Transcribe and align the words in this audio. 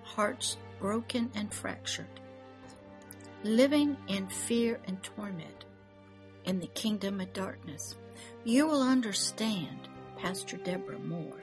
hearts 0.03 0.57
broken 0.79 1.33
and 1.35 1.53
fractured, 1.53 2.21
living 3.43 3.97
in 4.09 4.29
fear 4.29 4.79
and 4.87 5.03
torment 5.03 5.65
in 6.45 6.61
the 6.61 6.69
kingdom 6.69 7.21
of 7.21 7.33
darkness, 7.33 7.97
you 8.45 8.67
will 8.67 8.83
understand 8.83 9.89
Pastor 10.17 10.56
Deborah 10.56 10.98
Moore, 10.98 11.42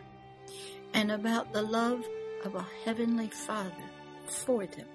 and 0.93 1.11
about 1.11 1.53
the 1.53 1.61
love 1.61 2.03
of 2.43 2.55
a 2.55 2.65
heavenly 2.85 3.29
Father 3.29 3.89
for 4.27 4.65
them. 4.65 4.87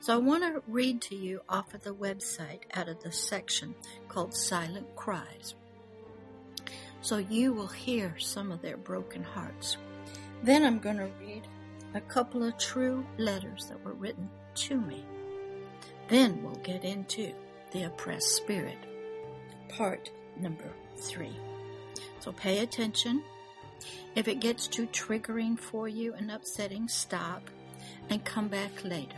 So 0.00 0.14
I 0.14 0.18
want 0.18 0.42
to 0.44 0.62
read 0.66 1.02
to 1.02 1.14
you 1.14 1.42
off 1.48 1.74
of 1.74 1.82
the 1.82 1.94
website 1.94 2.60
out 2.74 2.88
of 2.88 3.02
the 3.02 3.12
section 3.12 3.74
called 4.08 4.34
Silent 4.34 4.96
Cries. 4.96 5.54
So 7.02 7.18
you 7.18 7.52
will 7.52 7.66
hear 7.66 8.18
some 8.18 8.50
of 8.50 8.62
their 8.62 8.76
broken 8.76 9.22
hearts. 9.22 9.76
Then 10.42 10.64
I'm 10.64 10.78
going 10.78 10.96
to 10.96 11.10
read 11.20 11.46
a 11.94 12.00
couple 12.00 12.42
of 12.42 12.56
true 12.56 13.04
letters 13.18 13.66
that 13.68 13.84
were 13.84 13.92
written 13.92 14.30
to 14.54 14.80
me. 14.80 15.04
Then 16.08 16.42
we'll 16.42 16.54
get 16.56 16.84
into 16.84 17.32
the 17.72 17.84
oppressed 17.84 18.36
spirit, 18.36 18.78
part 19.68 20.10
number 20.38 20.72
three. 20.96 21.36
So 22.20 22.32
pay 22.32 22.60
attention. 22.60 23.22
If 24.14 24.28
it 24.28 24.40
gets 24.40 24.66
too 24.66 24.86
triggering 24.88 25.58
for 25.58 25.88
you 25.88 26.14
and 26.14 26.30
upsetting, 26.30 26.88
stop 26.88 27.48
and 28.08 28.24
come 28.24 28.48
back 28.48 28.84
later. 28.84 29.16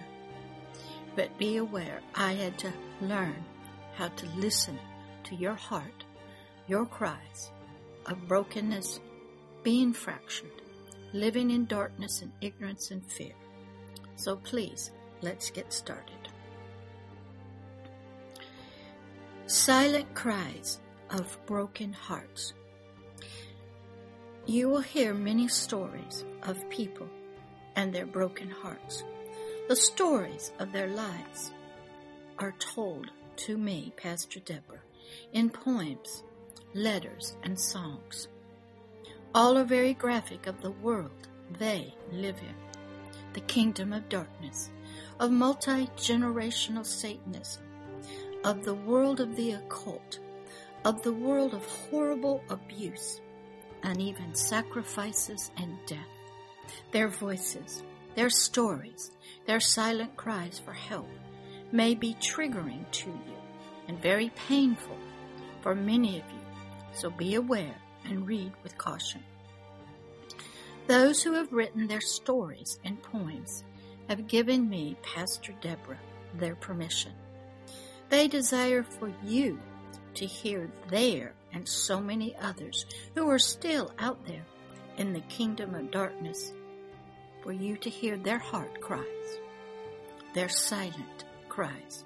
But 1.17 1.37
be 1.39 1.57
aware, 1.57 2.01
I 2.15 2.33
had 2.33 2.59
to 2.61 2.73
learn 3.01 3.45
how 3.95 4.09
to 4.09 4.27
listen 4.37 4.79
to 5.25 5.35
your 5.35 5.55
heart, 5.55 6.05
your 6.69 6.87
cries 6.87 7.51
of 8.07 8.29
brokenness, 8.29 9.01
being 9.63 9.93
fractured, 9.93 10.63
living 11.13 11.51
in 11.51 11.67
darkness 11.67 12.23
and 12.23 12.33
ignorance 12.41 12.91
and 12.91 13.05
fear. 13.05 13.35
So 14.17 14.37
please, 14.37 14.91
let's 15.21 15.51
get 15.51 15.73
started. 15.73 16.17
Silent 19.47 20.15
cries 20.15 20.81
of 21.11 21.39
broken 21.47 21.93
hearts. 21.93 22.55
You 24.47 24.69
will 24.69 24.81
hear 24.81 25.15
many 25.15 25.47
stories 25.47 26.25
of 26.43 26.69
people 26.69 27.09
and 27.77 27.93
their 27.93 28.07
broken 28.07 28.51
hearts. 28.51 29.05
The 29.69 29.77
stories 29.77 30.53
of 30.59 30.73
their 30.73 30.89
lives 30.89 31.53
are 32.41 32.53
told 32.59 33.13
to 33.37 33.57
me, 33.57 33.93
Pastor 33.97 34.41
Deborah, 34.41 34.83
in 35.33 35.49
poems, 35.49 36.25
letters, 36.75 37.37
and 37.45 37.59
songs. 37.59 38.27
All 39.33 39.57
are 39.57 39.65
very 39.65 39.95
graphic 39.95 40.49
of 40.49 40.61
the 40.61 40.73
world 40.73 41.29
they 41.59 41.95
live 42.11 42.39
in, 42.39 42.55
the 43.35 43.41
kingdom 43.41 43.93
of 43.93 44.09
darkness, 44.09 44.71
of 45.21 45.31
multi 45.31 45.87
generational 45.97 46.85
Satanism, 46.85 47.63
of 48.45 48.65
the 48.65 48.75
world 48.75 49.21
of 49.21 49.37
the 49.37 49.53
occult, 49.53 50.19
of 50.85 51.01
the 51.03 51.13
world 51.13 51.55
of 51.55 51.65
horrible 51.65 52.43
abuse, 52.51 53.22
and 53.83 54.01
even 54.01 54.35
sacrifices 54.35 55.51
and 55.57 55.77
death. 55.87 55.99
Their 56.93 57.09
voices, 57.09 57.83
their 58.15 58.31
stories, 58.31 59.11
their 59.47 59.61
silent 59.61 60.17
cries 60.17 60.59
for 60.59 60.73
help 60.73 61.09
may 61.73 61.95
be 61.95 62.15
triggering 62.15 62.91
to 62.91 63.09
you 63.09 63.37
and 63.89 64.01
very 64.01 64.31
painful 64.49 64.97
for 65.61 65.75
many 65.75 66.21
of 66.21 66.25
you, 66.31 66.41
so 66.93 67.11
be 67.11 67.35
aware 67.35 67.75
and 68.05 68.27
read 68.27 68.53
with 68.63 68.79
caution. 68.79 69.23
Those 70.87 71.23
who 71.23 71.33
have 71.35 71.53
written 71.53 71.87
their 71.87 72.01
stories 72.01 72.79
and 72.85 73.03
poems 73.03 73.65
have 74.09 74.27
given 74.27 74.69
me, 74.69 74.97
Pastor 75.03 75.55
Deborah, 75.61 76.01
their 76.35 76.57
permission. 76.57 77.13
They 78.09 78.29
desire 78.29 78.83
for 78.83 79.13
you 79.25 79.59
to 80.15 80.27
hear 80.27 80.71
their 80.89 81.35
and 81.53 81.69
so 81.69 82.01
many 82.01 82.35
others 82.37 82.87
who 83.15 83.29
are 83.29 83.39
still 83.39 83.93
out 83.99 84.25
there 84.27 84.45
in 84.97 85.13
the 85.13 85.21
kingdom 85.23 85.75
of 85.75 85.91
darkness, 85.91 86.53
for 87.43 87.53
you 87.53 87.77
to 87.77 87.91
hear 87.91 88.17
their 88.17 88.39
heart 88.39 88.81
cries, 88.81 89.39
their 90.35 90.49
silent 90.49 91.25
cries 91.49 92.05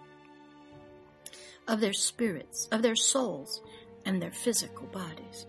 of 1.68 1.80
their 1.80 1.92
spirits, 1.92 2.68
of 2.70 2.82
their 2.82 2.96
souls, 2.96 3.60
and 4.04 4.22
their 4.22 4.30
physical 4.30 4.86
bodies. 4.86 5.46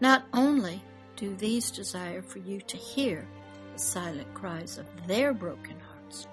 Not 0.00 0.24
only 0.32 0.82
do 1.16 1.34
these 1.36 1.70
desire 1.70 2.22
for 2.22 2.38
you 2.38 2.60
to 2.62 2.76
hear 2.76 3.28
the 3.72 3.78
silent 3.78 4.32
cries 4.34 4.78
of 4.78 4.86
their 5.06 5.32
broken 5.32 5.76
hearts, 5.80 6.26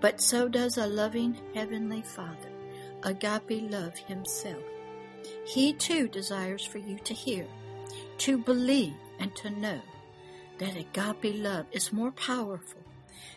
but 0.00 0.20
so 0.20 0.48
does 0.48 0.76
a 0.76 0.86
loving 0.86 1.36
Heavenly 1.54 2.02
Father, 2.02 2.50
agape 3.02 3.70
love 3.70 3.96
Himself. 3.96 4.62
He 5.44 5.72
too 5.72 6.08
desires 6.08 6.64
for 6.64 6.78
you 6.78 6.98
to 7.04 7.14
hear, 7.14 7.46
to 8.18 8.38
believe, 8.38 8.94
and 9.18 9.34
to 9.36 9.50
know 9.50 9.80
that 10.58 10.76
agape 10.76 11.36
love 11.42 11.66
is 11.72 11.92
more 11.92 12.12
powerful 12.12 12.82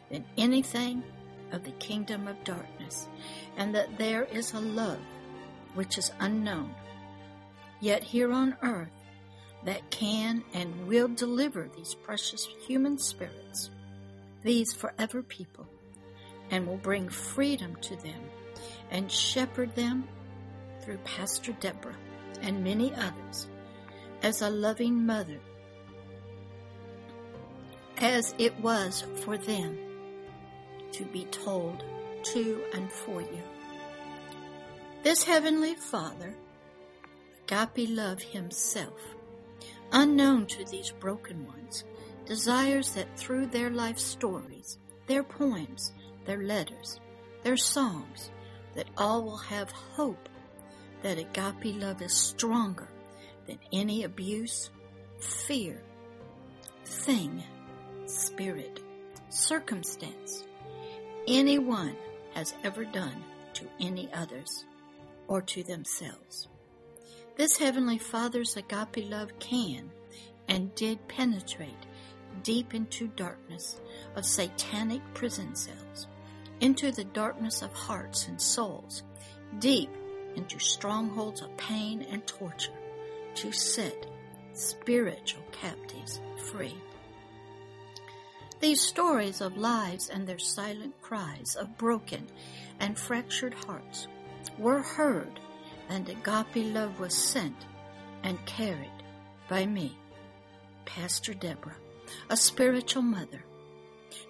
than 0.09 0.25
anything 0.38 1.03
of 1.51 1.63
the 1.63 1.72
kingdom 1.72 2.27
of 2.27 2.44
darkness, 2.44 3.07
and 3.57 3.73
that 3.75 3.97
there 3.97 4.23
is 4.25 4.53
a 4.53 4.59
love 4.59 5.00
which 5.73 5.97
is 5.97 6.11
unknown, 6.19 6.73
yet 7.79 8.03
here 8.03 8.31
on 8.31 8.56
earth, 8.61 8.89
that 9.65 9.89
can 9.89 10.44
and 10.53 10.88
will 10.88 11.07
deliver 11.07 11.69
these 11.75 11.94
precious 11.94 12.47
human 12.65 12.97
spirits, 12.97 13.69
these 14.44 14.74
forever 14.74 15.21
people 15.21 15.68
and 16.51 16.65
will 16.68 16.77
bring 16.77 17.09
freedom 17.09 17.75
to 17.81 17.95
them 17.97 18.21
and 18.92 19.12
shepherd 19.12 19.75
them 19.75 20.07
through 20.81 20.98
Pastor 21.00 21.52
Deborah 21.60 21.98
and 22.42 22.64
many 22.64 22.94
others 22.96 23.48
as 24.22 24.42
a 24.42 24.50
loving 24.50 25.06
mother, 25.06 25.40
as 27.98 28.34
it 28.38 28.58
was 28.60 29.06
for 29.24 29.38
them 29.38 29.78
to 30.92 31.04
be 31.06 31.26
told 31.26 31.84
to 32.24 32.64
and 32.74 32.92
for 32.92 33.22
you. 33.22 33.44
This 35.04 35.24
Heavenly 35.24 35.76
Father, 35.76 36.36
agape 37.48 37.90
love 37.90 38.22
Himself, 38.22 39.00
unknown 39.92 40.46
to 40.48 40.66
these 40.66 40.92
broken 40.92 41.46
ones, 41.48 41.84
desires 42.26 42.92
that 42.92 43.18
through 43.18 43.48
their 43.48 43.70
life 43.70 43.98
stories, 43.98 44.78
their 45.08 45.24
poems, 45.24 45.94
their 46.26 46.44
letters, 46.44 47.00
their 47.44 47.58
songs, 47.58 48.30
that 48.76 48.88
all 48.98 49.24
will 49.24 49.38
have 49.38 49.72
hope 49.72 50.29
that 51.01 51.18
agape 51.18 51.75
love 51.80 52.01
is 52.01 52.13
stronger 52.13 52.90
than 53.48 53.60
any 53.72 54.04
abuse, 54.04 54.69
fear, 55.19 55.81
thing, 56.86 57.44
spirit, 58.06 58.81
circumstance 59.30 60.44
anyone 61.28 61.96
has 62.34 62.54
ever 62.63 62.86
done 62.86 63.24
to 63.54 63.66
any 63.80 64.10
others 64.13 64.66
or 65.28 65.42
to 65.42 65.63
themselves. 65.63 66.48
This 67.38 67.57
Heavenly 67.57 67.98
Father's 67.98 68.57
agape 68.57 69.10
love 69.10 69.38
can 69.40 69.92
and 70.48 70.74
did 70.75 71.07
penetrate 71.07 71.86
deep 72.44 72.74
into 72.74 73.07
darkness 73.07 73.80
of 74.16 74.25
satanic 74.25 75.02
prison 75.13 75.56
cells 75.56 76.07
into 76.62 76.92
the 76.92 77.06
darkness 77.06 77.62
of 77.62 77.72
hearts 77.74 78.28
and 78.28 78.42
souls, 78.42 79.04
deep 79.60 79.90
into 80.36 80.60
strongholds 80.60 81.42
of 81.42 81.56
pain 81.58 82.06
and 82.10 82.26
torture, 82.26 82.72
to 83.36 83.52
set 83.52 84.06
spiritual 84.54 85.44
captives 85.52 86.20
free. 86.52 86.76
These 88.60 88.81
stories 88.81 89.40
of 89.40 89.58
lives 89.58 90.10
and 90.10 90.28
their 90.28 90.40
silent 90.40 91.02
cries 91.02 91.56
of 91.56 91.78
broken 91.78 92.28
and 92.80 93.00
fractured 93.00 93.54
hearts 93.54 94.08
were 94.58 94.81
heard, 94.81 95.40
and 95.88 96.10
agape 96.10 96.74
love 96.74 97.00
was 97.00 97.14
sent 97.14 97.56
and 98.24 98.46
carried 98.46 98.92
by 99.48 99.66
me, 99.66 99.98
Pastor 100.86 101.34
Deborah, 101.34 101.78
a 102.30 102.36
spiritual 102.36 103.02
mother, 103.02 103.46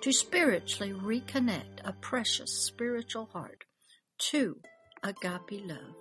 to 0.01 0.12
spiritually 0.12 0.94
reconnect 0.94 1.80
a 1.84 1.94
precious 1.94 2.51
spiritual 2.51 3.30
heart 3.34 3.63
to 4.19 4.60
agape 5.04 5.66
love, 5.66 5.96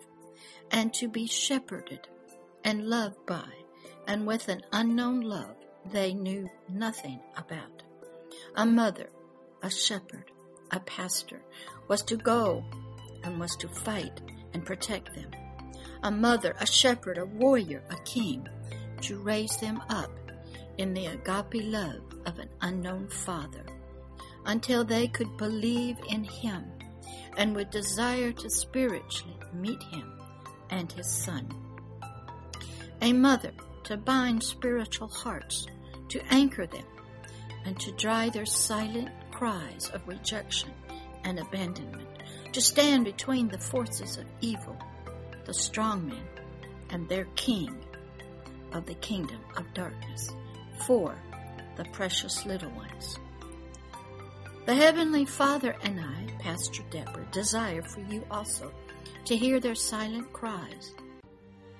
and 0.70 0.92
to 0.94 1.08
be 1.08 1.26
shepherded 1.26 2.08
and 2.64 2.88
loved 2.88 3.24
by, 3.26 3.48
and 4.06 4.26
with 4.26 4.48
an 4.48 4.62
unknown 4.72 5.20
love 5.20 5.56
they 5.92 6.14
knew 6.14 6.48
nothing 6.68 7.20
about. 7.36 7.82
A 8.56 8.66
mother, 8.66 9.10
a 9.62 9.70
shepherd, 9.70 10.30
a 10.70 10.80
pastor 10.80 11.40
was 11.88 12.02
to 12.02 12.16
go 12.16 12.64
and 13.24 13.40
was 13.40 13.56
to 13.56 13.68
fight 13.68 14.20
and 14.52 14.64
protect 14.64 15.14
them. 15.14 15.30
A 16.02 16.10
mother, 16.10 16.54
a 16.60 16.66
shepherd, 16.66 17.18
a 17.18 17.24
warrior, 17.24 17.82
a 17.90 17.96
king 18.04 18.46
to 19.02 19.18
raise 19.18 19.56
them 19.58 19.82
up 19.88 20.10
in 20.76 20.94
the 20.94 21.06
agape 21.06 21.64
love 21.64 22.02
of 22.26 22.38
an 22.38 22.48
unknown 22.60 23.08
father 23.08 23.64
until 24.46 24.84
they 24.84 25.08
could 25.08 25.36
believe 25.36 25.96
in 26.08 26.24
him 26.24 26.64
and 27.36 27.54
would 27.54 27.70
desire 27.70 28.32
to 28.32 28.50
spiritually 28.50 29.36
meet 29.52 29.82
him 29.84 30.12
and 30.70 30.90
his 30.92 31.10
son. 31.10 31.48
A 33.00 33.12
mother 33.12 33.52
to 33.84 33.96
bind 33.96 34.42
spiritual 34.42 35.08
hearts, 35.08 35.66
to 36.08 36.20
anchor 36.30 36.66
them 36.66 36.84
and 37.64 37.78
to 37.80 37.92
dry 37.92 38.28
their 38.28 38.46
silent 38.46 39.08
cries 39.30 39.90
of 39.94 40.06
rejection 40.06 40.70
and 41.24 41.38
abandonment, 41.38 42.08
to 42.52 42.60
stand 42.60 43.04
between 43.04 43.48
the 43.48 43.58
forces 43.58 44.16
of 44.16 44.24
evil, 44.40 44.76
the 45.44 45.54
strong 45.54 46.06
men, 46.08 46.28
and 46.90 47.08
their 47.08 47.26
king 47.36 47.78
of 48.72 48.86
the 48.86 48.94
kingdom 48.94 49.40
of 49.56 49.72
darkness, 49.74 50.30
for 50.86 51.14
the 51.76 51.84
precious 51.92 52.44
little 52.46 52.70
ones. 52.70 53.18
The 54.68 54.74
Heavenly 54.74 55.24
Father 55.24 55.74
and 55.82 55.98
I, 55.98 56.30
Pastor 56.40 56.82
Deborah, 56.90 57.26
desire 57.32 57.80
for 57.80 58.00
you 58.00 58.22
also 58.30 58.70
to 59.24 59.34
hear 59.34 59.60
their 59.60 59.74
silent 59.74 60.30
cries, 60.34 60.94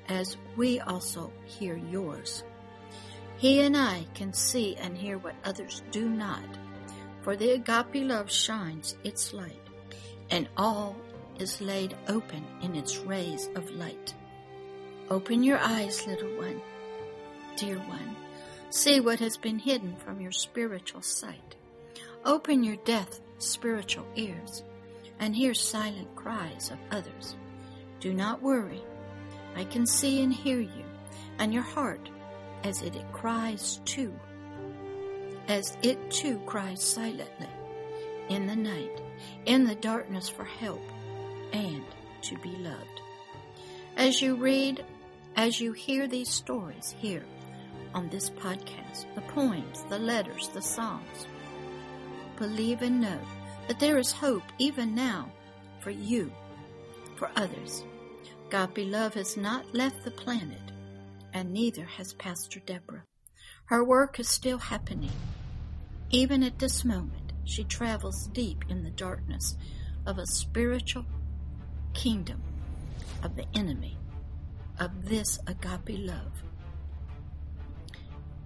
as 0.09 0.39
we 0.57 0.81
also 0.81 1.31
hear 1.45 1.77
yours. 1.77 2.45
He 3.37 3.61
and 3.61 3.77
I 3.77 4.07
can 4.15 4.33
see 4.33 4.75
and 4.77 4.97
hear 4.97 5.19
what 5.19 5.35
others 5.45 5.83
do 5.91 6.09
not, 6.09 6.43
for 7.21 7.37
the 7.37 7.51
agape 7.51 8.09
love 8.09 8.33
shines 8.33 8.97
its 9.05 9.35
light, 9.35 9.69
and 10.31 10.49
all 10.57 10.97
is 11.39 11.61
laid 11.61 11.95
open 12.09 12.43
in 12.63 12.75
its 12.75 12.97
rays 13.01 13.51
of 13.55 13.71
light. 13.73 14.15
Open 15.11 15.43
your 15.43 15.59
eyes, 15.59 16.07
little 16.07 16.35
one, 16.39 16.63
dear 17.55 17.77
one. 17.81 18.17
See 18.71 18.99
what 18.99 19.21
has 19.21 19.37
been 19.37 19.59
hidden 19.59 19.95
from 19.97 20.23
your 20.23 20.33
spiritual 20.33 21.03
sight. 21.03 21.58
Open 22.29 22.63
your 22.63 22.77
deaf 22.85 23.09
spiritual 23.39 24.05
ears 24.15 24.63
and 25.19 25.35
hear 25.35 25.55
silent 25.55 26.15
cries 26.15 26.71
of 26.71 26.77
others. 26.91 27.37
Do 28.01 28.13
not 28.13 28.43
worry. 28.43 28.83
I 29.57 29.65
can 29.65 29.87
see 29.87 30.23
and 30.23 30.31
hear 30.31 30.61
you, 30.61 30.85
and 31.39 31.55
your 31.55 31.63
heart 31.63 32.11
as 32.65 32.83
it 32.83 32.93
cries 33.13 33.81
too, 33.87 34.13
as 35.49 35.79
it 35.83 36.11
too 36.11 36.39
cries 36.45 36.83
silently 36.83 37.49
in 38.29 38.47
the 38.47 38.57
night, 38.57 39.01
in 39.47 39.65
the 39.65 39.77
darkness 39.77 40.29
for 40.29 40.45
help 40.45 40.83
and 41.55 41.83
to 42.21 42.37
be 42.41 42.55
loved. 42.57 43.01
As 43.97 44.21
you 44.21 44.35
read, 44.35 44.85
as 45.35 45.63
you 45.63 45.73
hear 45.73 46.07
these 46.07 46.29
stories 46.29 46.95
here 46.99 47.25
on 47.95 48.11
this 48.11 48.29
podcast, 48.29 49.07
the 49.15 49.23
poems, 49.23 49.87
the 49.89 49.99
letters, 49.99 50.49
the 50.49 50.61
songs, 50.61 51.27
believe 52.39 52.83
and 52.83 53.01
know 53.01 53.21
that 53.67 53.81
there 53.81 53.99
is 53.99 54.13
hope 54.13 54.45
even 54.59 54.95
now 54.95 55.31
for 55.81 55.91
you, 55.91 56.33
for 57.17 57.31
others. 57.37 57.85
Agape 58.51 58.91
love 58.91 59.15
has 59.15 59.37
not 59.37 59.75
left 59.75 60.05
the 60.05 60.11
planet 60.11 60.73
and 61.35 61.53
neither 61.53 61.85
has 61.85 62.15
Pastor 62.15 62.61
Deborah. 62.61 63.05
Her 63.67 63.85
work 63.85 64.19
is 64.19 64.29
still 64.29 64.59
happening. 64.59 65.13
Even 66.11 66.43
at 66.43 66.59
this 66.59 66.85
moment, 66.85 67.33
she 67.45 67.65
travels 67.65 68.29
deep 68.33 68.65
in 68.69 68.83
the 68.83 68.91
darkness 68.91 69.57
of 70.07 70.19
a 70.19 70.27
spiritual 70.27 71.05
kingdom 71.93 72.43
of 73.23 73.37
the 73.37 73.47
enemy 73.55 73.99
of 74.81 75.05
this 75.05 75.39
agape 75.47 75.99
love. 75.99 76.43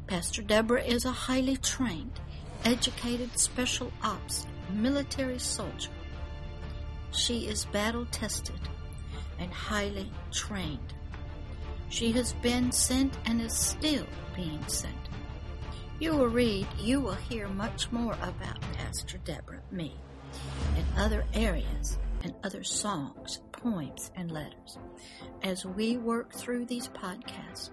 Pastor 0.07 0.43
Deborah 0.43 0.83
is 0.83 1.05
a 1.05 1.13
highly 1.13 1.57
trained, 1.57 2.21
educated 2.65 3.39
special 3.39 3.93
ops 4.03 4.47
military 4.73 5.39
soldier. 5.39 5.91
She 7.11 7.47
is 7.47 7.67
battle 7.67 8.07
tested 8.11 8.61
and 9.39 9.53
highly 9.53 10.11
trained. 10.31 10.95
She 11.89 12.13
has 12.13 12.33
been 12.35 12.73
sent 12.73 13.19
and 13.27 13.41
is 13.41 13.55
still 13.55 14.07
being 14.35 14.67
sent. 14.67 14.95
You 15.99 16.17
will 16.17 16.29
read, 16.29 16.67
you 16.79 17.01
will 17.01 17.15
hear 17.15 17.49
much 17.49 17.93
more 17.93 18.15
about 18.23 18.61
Pastor 18.73 19.19
Deborah, 19.19 19.63
me, 19.71 19.95
and 20.77 20.87
other 20.97 21.25
areas 21.35 21.99
and 22.25 22.35
other 22.45 22.65
songs, 22.65 23.41
poems, 23.53 24.11
and 24.17 24.31
letters 24.31 24.79
as 25.43 25.67
we 25.67 25.97
work 25.97 26.33
through 26.33 26.65
these 26.65 26.89
podcasts 26.89 27.71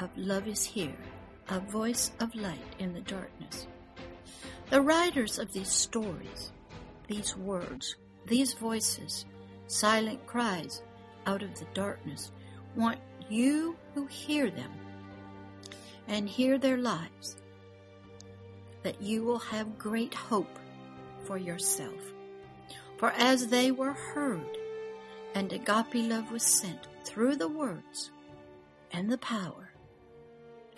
of 0.00 0.10
Love 0.16 0.46
is 0.46 0.64
Here, 0.64 0.96
a 1.48 1.60
voice 1.60 2.12
of 2.20 2.34
light 2.34 2.58
in 2.78 2.92
the 2.92 3.00
darkness. 3.00 3.66
The 4.72 4.80
writers 4.80 5.38
of 5.38 5.52
these 5.52 5.68
stories, 5.68 6.50
these 7.06 7.36
words, 7.36 7.96
these 8.24 8.54
voices, 8.54 9.26
silent 9.66 10.24
cries 10.26 10.82
out 11.26 11.42
of 11.42 11.54
the 11.58 11.66
darkness, 11.74 12.32
want 12.74 12.98
you 13.28 13.76
who 13.92 14.06
hear 14.06 14.48
them 14.48 14.72
and 16.08 16.26
hear 16.26 16.56
their 16.56 16.78
lives, 16.78 17.36
that 18.82 19.02
you 19.02 19.22
will 19.24 19.40
have 19.40 19.76
great 19.76 20.14
hope 20.14 20.58
for 21.24 21.36
yourself. 21.36 22.14
For 22.96 23.10
as 23.10 23.48
they 23.48 23.72
were 23.72 23.92
heard, 23.92 24.56
and 25.34 25.52
agape 25.52 26.08
love 26.08 26.32
was 26.32 26.44
sent 26.44 26.88
through 27.04 27.36
the 27.36 27.46
words 27.46 28.10
and 28.90 29.12
the 29.12 29.18
power 29.18 29.74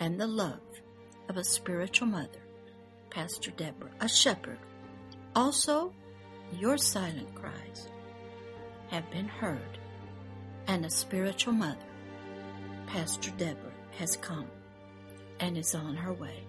and 0.01 0.19
the 0.19 0.27
love 0.27 0.81
of 1.29 1.37
a 1.37 1.45
spiritual 1.45 2.07
mother, 2.07 2.44
Pastor 3.15 3.51
Deborah, 3.51 3.91
a 4.01 4.09
shepherd, 4.09 4.57
also 5.37 5.93
your 6.59 6.77
silent 6.77 7.33
cries 7.33 7.87
have 8.89 9.09
been 9.09 9.29
heard, 9.29 9.77
and 10.67 10.85
a 10.85 10.89
spiritual 10.89 11.53
mother 11.53 11.87
Pastor 12.87 13.31
Deborah 13.37 13.71
has 13.97 14.17
come 14.17 14.47
and 15.39 15.57
is 15.57 15.73
on 15.73 15.95
her 15.95 16.11
way. 16.11 16.43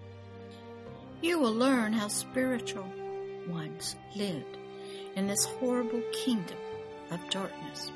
You 1.21 1.39
will 1.39 1.53
learn 1.53 1.93
how 1.93 2.09
spiritual 2.09 2.91
ones 3.47 3.95
lived 4.17 4.57
in 5.15 5.25
this 5.25 5.45
horrible 5.45 6.03
kingdom 6.11 6.57
of 7.11 7.29
darkness. 7.29 7.93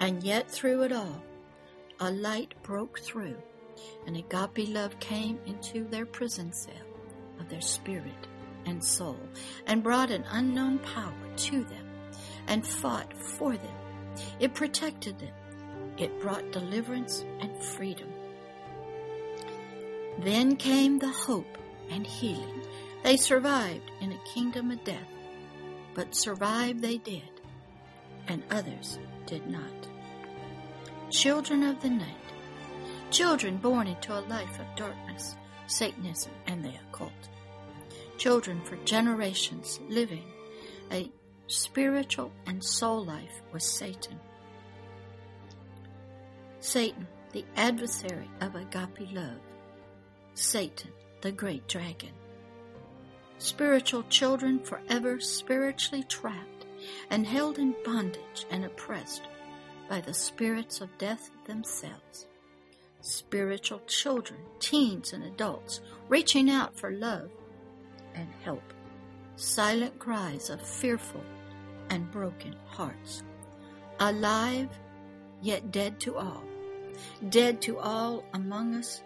And 0.00 0.22
yet, 0.22 0.50
through 0.50 0.82
it 0.82 0.92
all, 0.92 1.22
a 1.98 2.10
light 2.10 2.52
broke 2.62 2.98
through, 2.98 3.38
and 4.06 4.18
agape 4.18 4.68
love 4.68 5.00
came 5.00 5.38
into 5.46 5.84
their 5.84 6.04
prison 6.04 6.52
cell 6.52 6.91
of 7.42 7.50
their 7.50 7.60
spirit 7.60 8.28
and 8.64 8.82
soul, 8.82 9.18
and 9.66 9.82
brought 9.82 10.10
an 10.10 10.24
unknown 10.30 10.78
power 10.78 11.12
to 11.36 11.64
them, 11.64 11.86
and 12.46 12.66
fought 12.66 13.12
for 13.18 13.56
them. 13.56 13.76
It 14.40 14.54
protected 14.54 15.18
them 15.18 15.34
it 15.98 16.20
brought 16.20 16.52
deliverance 16.52 17.24
and 17.40 17.56
freedom. 17.62 18.08
Then 20.18 20.56
came 20.56 20.98
the 20.98 21.10
hope 21.10 21.58
and 21.90 22.06
healing. 22.06 22.62
They 23.04 23.16
survived 23.16 23.90
in 24.00 24.12
a 24.12 24.34
kingdom 24.34 24.70
of 24.70 24.82
death, 24.84 25.08
but 25.94 26.14
survive 26.14 26.80
they 26.80 26.98
did, 26.98 27.30
and 28.28 28.42
others 28.50 28.98
did 29.26 29.46
not. 29.48 29.88
Children 31.10 31.62
of 31.64 31.80
the 31.82 31.90
night, 31.90 32.08
children 33.10 33.58
born 33.58 33.86
into 33.86 34.18
a 34.18 34.20
life 34.20 34.58
of 34.58 34.76
darkness, 34.76 35.36
Satanism, 35.66 36.32
and 36.46 36.64
the 36.64 36.74
occult. 36.88 37.12
Children 38.18 38.62
for 38.62 38.76
generations 38.84 39.80
living 39.88 40.24
a 40.90 41.10
spiritual 41.46 42.32
and 42.46 42.62
soul 42.62 43.04
life 43.04 43.42
with 43.52 43.62
Satan 43.62 44.18
Satan 46.60 47.06
the 47.32 47.44
adversary 47.56 48.30
of 48.40 48.54
agape 48.54 49.10
love, 49.12 49.40
Satan, 50.34 50.90
the 51.22 51.32
great 51.32 51.66
dragon. 51.66 52.12
Spiritual 53.38 54.02
children 54.04 54.60
forever 54.60 55.18
spiritually 55.18 56.04
trapped 56.04 56.66
and 57.10 57.26
held 57.26 57.58
in 57.58 57.74
bondage 57.84 58.46
and 58.50 58.64
oppressed 58.64 59.22
by 59.88 60.00
the 60.00 60.14
spirits 60.14 60.80
of 60.80 60.96
death 60.98 61.30
themselves. 61.46 62.26
Spiritual 63.02 63.80
children, 63.88 64.38
teens, 64.60 65.12
and 65.12 65.24
adults 65.24 65.80
reaching 66.08 66.48
out 66.48 66.78
for 66.78 66.92
love 66.92 67.30
and 68.14 68.28
help. 68.44 68.62
Silent 69.34 69.98
cries 69.98 70.50
of 70.50 70.64
fearful 70.64 71.22
and 71.90 72.10
broken 72.12 72.54
hearts. 72.64 73.24
Alive, 73.98 74.68
yet 75.40 75.72
dead 75.72 75.98
to 76.00 76.16
all. 76.16 76.44
Dead 77.28 77.60
to 77.62 77.78
all 77.78 78.24
among 78.34 78.76
us, 78.76 79.02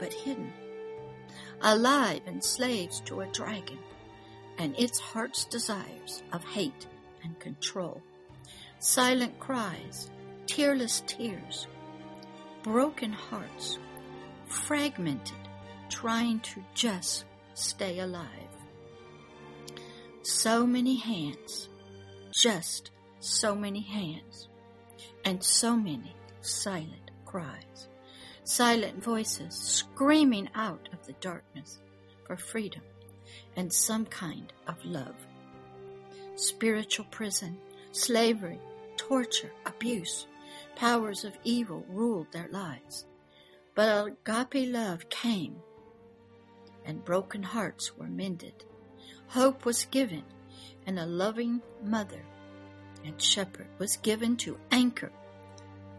but 0.00 0.12
hidden. 0.12 0.52
Alive 1.60 2.22
and 2.26 2.42
slaves 2.42 3.00
to 3.00 3.20
a 3.20 3.26
dragon 3.26 3.78
and 4.58 4.74
its 4.78 4.98
heart's 4.98 5.44
desires 5.44 6.22
of 6.32 6.42
hate 6.44 6.86
and 7.22 7.38
control. 7.40 8.00
Silent 8.78 9.38
cries, 9.38 10.10
tearless 10.46 11.02
tears, 11.06 11.66
broken 12.64 13.12
hearts, 13.12 13.78
fragmented, 14.46 15.36
trying 15.90 16.40
to 16.40 16.64
just 16.74 17.26
stay 17.52 17.98
alive. 17.98 18.26
So 20.22 20.66
many 20.66 20.96
hands, 20.96 21.68
just 22.34 22.90
so 23.20 23.54
many 23.54 23.82
hands, 23.82 24.48
and 25.26 25.44
so 25.44 25.76
many 25.76 26.16
silent 26.40 27.10
cries, 27.26 27.88
silent 28.44 29.04
voices 29.04 29.54
screaming 29.54 30.48
out 30.54 30.88
of 30.94 31.06
the 31.06 31.12
darkness 31.20 31.80
for 32.26 32.38
freedom 32.38 32.82
and 33.56 33.70
some 33.70 34.06
kind 34.06 34.54
of 34.66 34.82
love. 34.86 35.14
Spiritual 36.36 37.04
prison, 37.10 37.58
slavery, 37.92 38.58
torture, 38.96 39.52
abuse, 39.66 40.26
powers 40.76 41.24
of 41.24 41.36
evil 41.44 41.84
ruled 41.88 42.32
their 42.32 42.48
lives. 42.50 43.06
But 43.74 44.06
agape 44.26 44.72
love 44.72 45.08
came, 45.08 45.56
and 46.84 47.04
broken 47.04 47.42
hearts 47.42 47.96
were 47.96 48.06
mended. 48.06 48.64
Hope 49.28 49.64
was 49.64 49.86
given, 49.86 50.24
and 50.86 50.98
a 50.98 51.06
loving 51.06 51.62
mother 51.82 52.24
and 53.04 53.20
shepherd 53.20 53.68
was 53.78 53.96
given 53.98 54.36
to 54.38 54.58
anchor 54.70 55.12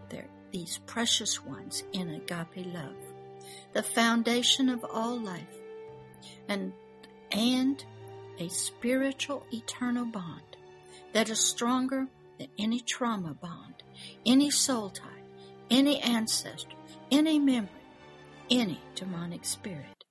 their, 0.10 0.28
these 0.52 0.80
precious 0.86 1.44
ones 1.44 1.84
in 1.94 2.10
agape 2.10 2.66
love, 2.74 2.96
the 3.74 3.84
foundation 3.84 4.70
of 4.70 4.86
all 4.92 5.20
life, 5.20 5.62
and 6.48 6.74
and 7.32 7.84
a 8.40 8.48
spiritual 8.50 9.46
eternal 9.52 10.06
bond 10.06 10.58
that 11.14 11.30
is 11.30 11.40
stronger 11.40 12.08
than 12.38 12.48
any 12.58 12.80
trauma 12.80 13.34
bond, 13.34 13.75
any 14.26 14.50
soul 14.50 14.90
tie, 14.90 15.24
any 15.70 16.00
ancestor, 16.02 16.76
any 17.12 17.40
memory, 17.40 17.70
any 18.50 18.80
demonic 18.96 19.46
spirit. 19.46 20.04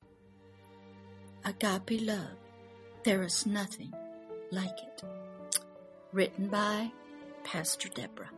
Agape 1.45 2.01
love, 2.01 2.37
there 3.05 3.23
is 3.23 3.45
nothing 3.45 3.93
like 4.51 4.79
it. 4.79 5.03
Written 6.13 6.49
by 6.49 6.91
Pastor 7.43 7.89
Deborah. 7.89 8.31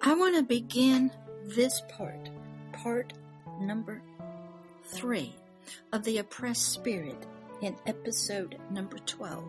I 0.00 0.14
want 0.14 0.36
to 0.36 0.42
begin 0.42 1.10
this 1.44 1.82
part, 1.88 2.30
part 2.72 3.12
number 3.60 4.00
three 4.84 5.34
of 5.92 6.04
the 6.04 6.18
oppressed 6.18 6.72
spirit 6.72 7.26
in 7.60 7.76
episode 7.86 8.56
number 8.70 8.98
12 8.98 9.44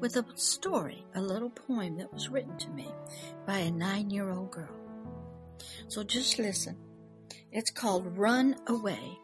with 0.00 0.16
a 0.16 0.24
story, 0.34 1.04
a 1.14 1.20
little 1.20 1.50
poem 1.50 1.96
that 1.98 2.12
was 2.12 2.28
written 2.28 2.56
to 2.58 2.68
me 2.70 2.88
by 3.46 3.58
a 3.58 3.70
nine 3.70 4.10
year 4.10 4.30
old 4.30 4.50
girl. 4.50 4.83
So 5.88 6.02
just 6.02 6.38
listen. 6.38 6.76
It's 7.52 7.70
called 7.70 8.18
Run 8.18 8.56
Away. 8.66 9.18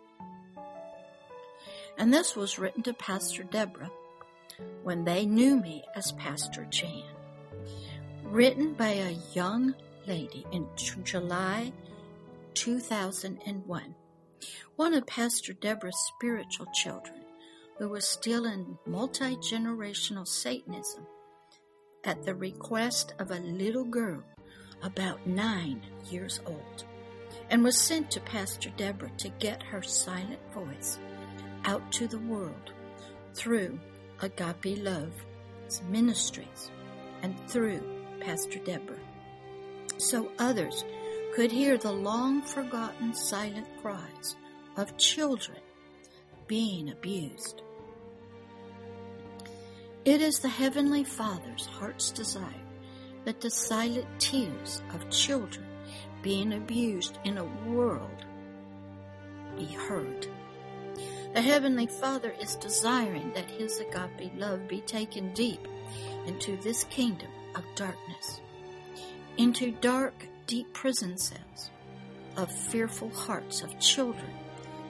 And 1.99 2.15
this 2.15 2.37
was 2.37 2.59
written 2.59 2.83
to 2.85 2.95
Pastor 2.95 3.43
Deborah 3.43 3.91
when 4.83 5.05
they 5.05 5.27
knew 5.27 5.57
me 5.57 5.85
as 5.95 6.13
Pastor 6.13 6.67
Jan. 6.71 7.03
Written 8.25 8.75
by 8.75 8.91
a 8.91 9.19
young 9.35 9.75
lady 10.07 10.47
in 10.53 10.67
July 11.05 11.73
2001. 12.55 13.95
One 14.77 14.95
of 14.95 15.07
Pastor 15.07 15.53
Deborah's 15.53 15.99
spiritual 16.17 16.67
children 16.73 17.21
who 17.79 17.89
was 17.89 18.07
still 18.07 18.45
in 18.45 18.79
multi 18.87 19.37
generational 19.37 20.27
Satanism 20.27 21.07
at 22.05 22.25
the 22.25 22.35
request 22.35 23.15
of 23.19 23.31
a 23.31 23.41
little 23.41 23.85
girl 23.85 24.23
about 24.83 25.27
nine 25.27 25.83
years 26.11 26.41
old 26.47 26.85
and 27.51 27.63
was 27.63 27.79
sent 27.79 28.11
to 28.11 28.21
Pastor 28.21 28.71
Deborah 28.77 29.11
to 29.19 29.29
get 29.29 29.63
her 29.63 29.83
silent 29.83 30.41
voice 30.53 30.99
out 31.65 31.91
to 31.93 32.07
the 32.07 32.19
world 32.19 32.73
through 33.35 33.79
Agape 34.21 34.83
Love 34.83 35.13
ministries 35.89 36.71
and 37.23 37.39
through 37.49 37.83
Pastor 38.21 38.59
Deborah 38.59 38.99
so 39.99 40.31
others 40.39 40.85
could 41.35 41.53
hear 41.53 41.79
the 41.79 41.93
long 41.93 42.43
forgotten 42.43 43.15
silent 43.15 43.67
cries 43.81 44.37
of 44.77 44.97
children 44.97 45.59
being 46.47 46.91
abused. 46.91 47.63
It 50.05 50.21
is 50.21 50.41
the 50.41 50.49
Heavenly 50.49 51.05
Father's 51.05 51.67
heart's 51.67 52.11
desire 52.11 52.70
that 53.31 53.41
the 53.41 53.49
silent 53.49 54.09
tears 54.19 54.83
of 54.93 55.09
children 55.09 55.65
being 56.21 56.53
abused 56.53 57.17
in 57.23 57.39
a 57.39 57.45
world 57.65 58.25
be 59.57 59.67
heard. 59.67 60.27
The 61.33 61.41
Heavenly 61.41 61.87
Father 61.87 62.35
is 62.41 62.57
desiring 62.57 63.33
that 63.35 63.49
His 63.49 63.79
agape 63.79 64.33
love 64.37 64.67
be 64.67 64.81
taken 64.81 65.33
deep 65.33 65.69
into 66.27 66.57
this 66.57 66.83
kingdom 66.83 67.31
of 67.55 67.63
darkness, 67.77 68.41
into 69.37 69.71
dark, 69.81 70.27
deep 70.49 70.73
prison 70.73 71.17
cells 71.17 71.71
of 72.37 72.51
fearful 72.51 73.11
hearts 73.11 73.63
of 73.63 73.79
children, 73.79 74.33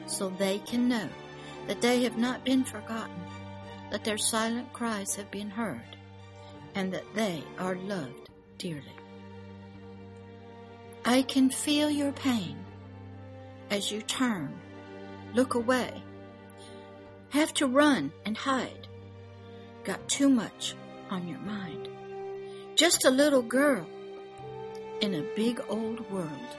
so 0.07 0.31
they 0.31 0.61
can 0.61 0.89
know 0.89 1.11
that 1.67 1.83
they 1.83 2.05
have 2.05 2.17
not 2.17 2.43
been 2.43 2.65
forgotten 2.65 3.21
that 3.91 4.03
their 4.03 4.17
silent 4.17 4.73
cries 4.73 5.15
have 5.17 5.31
been 5.31 5.51
heard, 5.51 5.99
and 6.75 6.91
that 6.91 7.15
they 7.15 7.45
are 7.59 7.75
loved 7.75 8.30
dearly. 8.61 8.85
I 11.05 11.23
can 11.23 11.49
feel 11.49 11.91
your 11.91 12.13
pain 12.13 12.59
as 13.71 13.91
you 13.91 14.03
turn, 14.03 14.53
look 15.35 15.55
away, 15.55 16.03
have 17.31 17.55
to 17.55 17.67
run 17.67 18.13
and 18.27 18.37
hide, 18.37 18.87
got 19.85 20.07
too 20.09 20.29
much 20.29 20.75
on 21.09 21.27
your 21.27 21.39
mind. 21.39 21.89
Just 22.77 23.07
a 23.07 23.11
little 23.11 23.43
girl 23.43 23.87
in 25.01 25.15
a 25.15 25.35
big 25.35 25.63
old 25.71 26.09
world. 26.11 26.57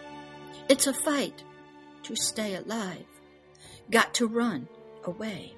It's 0.69 0.87
a 0.87 0.93
fight 0.93 1.43
to 2.03 2.15
stay 2.15 2.55
alive. 2.55 3.05
Got 3.91 4.15
to 4.15 4.27
run 4.27 4.67
away. 5.03 5.53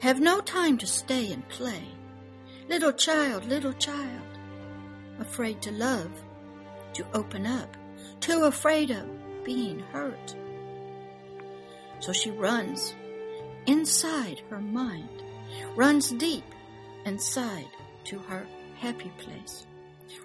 Have 0.00 0.20
no 0.20 0.40
time 0.40 0.76
to 0.78 0.86
stay 0.86 1.32
and 1.32 1.48
play. 1.48 1.84
Little 2.70 2.92
child, 2.92 3.46
little 3.46 3.72
child, 3.72 4.38
afraid 5.18 5.60
to 5.62 5.72
love, 5.72 6.12
to 6.92 7.04
open 7.14 7.44
up, 7.44 7.76
too 8.20 8.44
afraid 8.44 8.92
of 8.92 9.08
being 9.42 9.80
hurt. 9.92 10.36
So 11.98 12.12
she 12.12 12.30
runs 12.30 12.94
inside 13.66 14.42
her 14.50 14.60
mind, 14.60 15.24
runs 15.74 16.12
deep 16.12 16.44
inside 17.04 17.66
to 18.04 18.20
her 18.20 18.46
happy 18.76 19.10
place. 19.18 19.66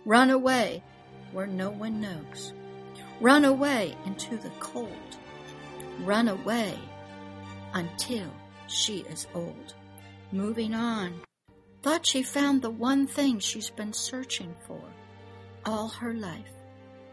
Run 0.06 0.30
away 0.30 0.84
where 1.32 1.48
no 1.48 1.72
one 1.72 2.00
knows. 2.00 2.54
Run 3.22 3.44
away 3.44 3.98
into 4.06 4.38
the 4.38 4.52
cold. 4.60 5.18
Run 6.02 6.28
away 6.28 6.78
until 7.74 8.30
she 8.68 9.00
is 9.10 9.26
old. 9.34 9.74
Moving 10.32 10.76
on. 10.76 11.22
Thought 11.86 12.08
she 12.08 12.24
found 12.24 12.64
the 12.64 12.72
one 12.72 13.06
thing 13.06 13.38
she's 13.38 13.70
been 13.70 13.94
searching 13.94 14.56
for 14.66 14.82
all 15.68 15.88
her 15.90 16.16
life. 16.16 16.50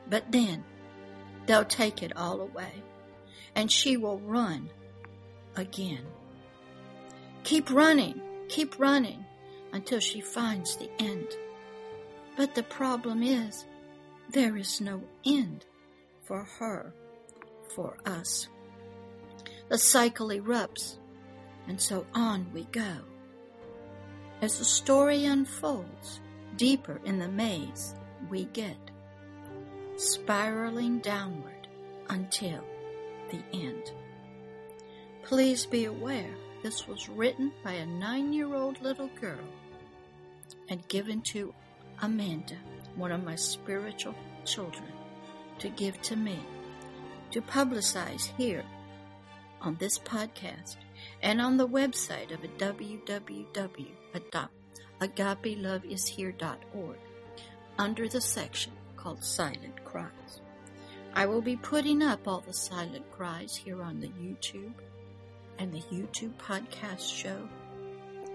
But 0.08 0.32
then 0.32 0.64
they'll 1.44 1.66
take 1.66 2.02
it 2.02 2.16
all 2.16 2.40
away 2.40 2.82
and 3.54 3.70
she 3.70 3.98
will 3.98 4.18
run 4.20 4.70
again. 5.56 6.06
Keep 7.44 7.70
running, 7.70 8.18
keep 8.48 8.78
running 8.78 9.26
until 9.74 10.00
she 10.00 10.22
finds 10.22 10.74
the 10.76 10.88
end. 10.98 11.28
But 12.38 12.54
the 12.54 12.62
problem 12.62 13.22
is 13.22 13.66
there 14.30 14.56
is 14.56 14.80
no 14.80 15.02
end 15.26 15.66
for 16.22 16.44
her, 16.44 16.94
for 17.74 17.98
us. 18.06 18.48
The 19.68 19.76
cycle 19.76 20.28
erupts, 20.28 20.96
and 21.68 21.78
so 21.78 22.06
on 22.14 22.46
we 22.54 22.64
go. 22.72 23.11
As 24.42 24.58
the 24.58 24.64
story 24.64 25.24
unfolds, 25.26 26.20
deeper 26.56 27.00
in 27.04 27.20
the 27.20 27.28
maze 27.28 27.94
we 28.28 28.46
get, 28.46 28.90
spiraling 29.94 30.98
downward 30.98 31.68
until 32.08 32.64
the 33.30 33.40
end. 33.52 33.92
Please 35.22 35.64
be 35.64 35.84
aware 35.84 36.34
this 36.60 36.88
was 36.88 37.08
written 37.08 37.52
by 37.62 37.74
a 37.74 37.86
nine 37.86 38.32
year 38.32 38.52
old 38.52 38.82
little 38.82 39.10
girl 39.20 39.46
and 40.68 40.88
given 40.88 41.20
to 41.20 41.54
Amanda, 42.00 42.56
one 42.96 43.12
of 43.12 43.22
my 43.22 43.36
spiritual 43.36 44.16
children, 44.44 44.90
to 45.60 45.68
give 45.68 46.02
to 46.02 46.16
me, 46.16 46.40
to 47.30 47.40
publicize 47.40 48.36
here 48.36 48.64
on 49.60 49.76
this 49.76 50.00
podcast 50.00 50.78
and 51.22 51.40
on 51.40 51.56
the 51.56 51.68
website 51.68 52.34
of 52.34 52.42
www.agapeloveishere.org 54.12 56.96
under 57.78 58.08
the 58.08 58.20
section 58.20 58.72
called 58.96 59.24
Silent 59.24 59.84
Cries. 59.84 60.40
I 61.14 61.26
will 61.26 61.42
be 61.42 61.56
putting 61.56 62.02
up 62.02 62.26
all 62.26 62.40
the 62.40 62.54
silent 62.54 63.10
cries 63.10 63.54
here 63.54 63.82
on 63.82 64.00
the 64.00 64.08
YouTube 64.08 64.72
and 65.58 65.72
the 65.72 65.82
YouTube 65.92 66.32
podcast 66.36 67.14
show 67.14 67.48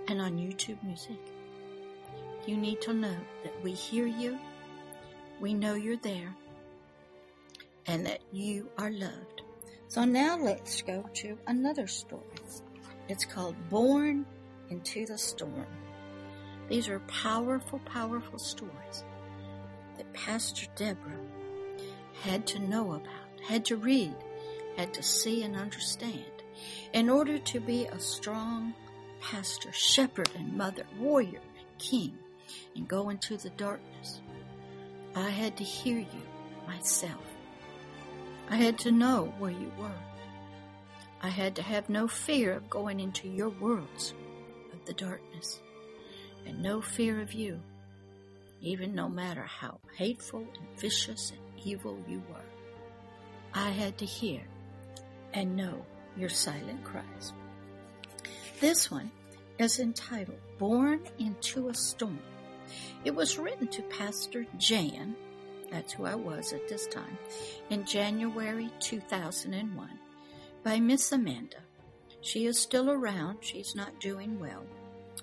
and 0.08 0.22
on 0.22 0.38
YouTube 0.38 0.82
Music. 0.84 1.18
You 2.46 2.56
need 2.56 2.82
to 2.82 2.94
know 2.94 3.18
that 3.44 3.64
we 3.64 3.72
hear 3.72 4.06
you, 4.06 4.38
we 5.40 5.54
know 5.54 5.74
you're 5.74 5.98
there, 5.98 6.36
and 7.88 8.06
that 8.06 8.22
you 8.32 8.70
are 8.78 8.92
loved. 8.92 9.42
So 9.88 10.04
now 10.04 10.38
let's 10.38 10.82
go 10.82 11.10
to 11.16 11.38
another 11.48 11.88
story. 11.88 12.24
It's 13.10 13.26
called 13.26 13.56
Born 13.70 14.26
into 14.70 15.06
the 15.06 15.18
Storm. 15.18 15.66
These 16.70 16.90
are 16.90 17.00
powerful, 17.02 17.80
powerful 17.80 18.40
stories 18.40 19.04
that 19.96 20.14
Pastor 20.14 20.68
Deborah 20.76 21.26
had 22.22 22.46
to 22.48 22.60
know 22.60 22.94
about, 22.94 23.42
had 23.48 23.66
to 23.66 23.78
read, 23.78 24.14
had 24.76 24.94
to 24.94 25.04
see 25.04 25.44
and 25.44 25.56
understand 25.56 26.26
in 26.94 27.10
order 27.10 27.38
to 27.38 27.60
be 27.60 27.86
a 27.86 28.00
strong 28.00 28.74
pastor, 29.22 29.72
shepherd, 29.72 30.30
and 30.36 30.54
mother, 30.54 30.84
warrior, 31.00 31.42
king, 31.78 32.18
and 32.76 32.88
go 32.88 33.10
into 33.10 33.38
the 33.38 33.50
darkness. 33.52 34.22
I 35.16 35.30
had 35.30 35.58
to 35.58 35.64
hear 35.64 36.00
you 36.00 36.22
myself. 36.68 37.24
I 38.50 38.56
had 38.56 38.78
to 38.80 38.92
know 38.92 39.34
where 39.40 39.52
you 39.52 39.72
were. 39.78 39.92
I 41.22 41.30
had 41.30 41.56
to 41.56 41.64
have 41.64 41.90
no 41.90 42.08
fear 42.08 42.54
of 42.54 42.70
going 42.70 43.00
into 43.00 43.28
your 43.28 43.50
worlds 43.50 44.14
the 44.88 44.94
darkness, 44.94 45.60
and 46.46 46.64
no 46.64 46.82
fear 46.82 47.22
of 47.22 47.34
you, 47.34 47.60
even 48.62 48.96
no 48.96 49.10
matter 49.10 49.44
how 49.44 49.80
hateful 49.96 50.40
and 50.40 50.80
vicious 50.80 51.32
and 51.32 51.66
evil 51.68 52.02
you 52.08 52.24
were. 52.30 52.42
I 53.54 53.70
had 53.70 53.98
to 54.00 54.06
hear 54.06 54.42
and 55.34 55.56
know 55.56 55.86
your 56.16 56.30
silent 56.30 56.84
cries. 56.84 57.34
This 58.60 58.90
one 58.90 59.12
is 59.60 59.80
entitled 59.80 60.40
Born 60.58 61.02
into 61.20 61.70
a 61.70 61.74
Storm. 61.74 62.20
It 63.04 63.14
was 63.14 63.38
written 63.38 63.68
to 63.68 63.82
Pastor 63.84 64.46
Jan, 64.58 65.16
that's 65.70 65.94
who 65.94 66.06
I 66.06 66.16
was 66.16 66.54
at 66.54 66.68
this 66.68 66.88
time, 66.88 67.18
in 67.70 67.86
January 67.86 68.70
2001 68.80 69.90
by 70.64 70.80
Miss 70.80 71.12
Amanda. 71.12 71.58
She 72.28 72.46
is 72.46 72.60
still 72.60 72.92
around. 72.92 73.38
She's 73.40 73.74
not 73.74 74.02
doing 74.02 74.38
well. 74.38 74.66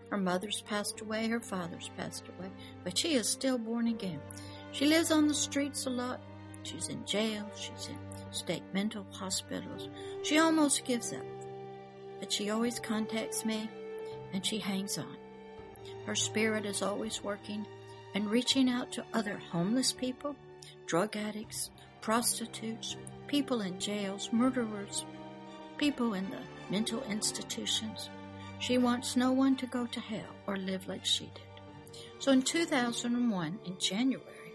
Her 0.08 0.16
mother's 0.16 0.62
passed 0.62 1.02
away, 1.02 1.28
her 1.28 1.38
father's 1.38 1.90
passed 1.98 2.24
away, 2.28 2.50
but 2.82 2.96
she 2.96 3.12
is 3.12 3.28
still 3.28 3.58
born 3.58 3.88
again. 3.88 4.22
She 4.72 4.86
lives 4.86 5.10
on 5.10 5.28
the 5.28 5.34
streets 5.34 5.84
a 5.84 5.90
lot. 5.90 6.22
She's 6.62 6.88
in 6.88 7.04
jail. 7.04 7.46
She's 7.56 7.88
in 7.88 7.98
state 8.32 8.62
mental 8.72 9.04
hospitals. 9.10 9.90
She 10.22 10.38
almost 10.38 10.86
gives 10.86 11.12
up, 11.12 11.26
but 12.20 12.32
she 12.32 12.48
always 12.48 12.80
contacts 12.80 13.44
me 13.44 13.68
and 14.32 14.44
she 14.44 14.56
hangs 14.56 14.96
on. 14.96 15.18
Her 16.06 16.14
spirit 16.14 16.64
is 16.64 16.80
always 16.80 17.22
working 17.22 17.66
and 18.14 18.30
reaching 18.30 18.70
out 18.70 18.90
to 18.92 19.04
other 19.12 19.36
homeless 19.52 19.92
people, 19.92 20.36
drug 20.86 21.16
addicts, 21.16 21.70
prostitutes, 22.00 22.96
people 23.26 23.60
in 23.60 23.78
jails, 23.78 24.30
murderers, 24.32 25.04
people 25.76 26.14
in 26.14 26.30
the 26.30 26.53
mental 26.70 27.02
institutions. 27.04 28.10
She 28.58 28.78
wants 28.78 29.16
no 29.16 29.32
one 29.32 29.56
to 29.56 29.66
go 29.66 29.86
to 29.86 30.00
hell 30.00 30.34
or 30.46 30.56
live 30.56 30.86
like 30.88 31.04
she 31.04 31.24
did. 31.34 32.00
So 32.18 32.32
in 32.32 32.42
2001, 32.42 33.58
in 33.64 33.78
January, 33.78 34.52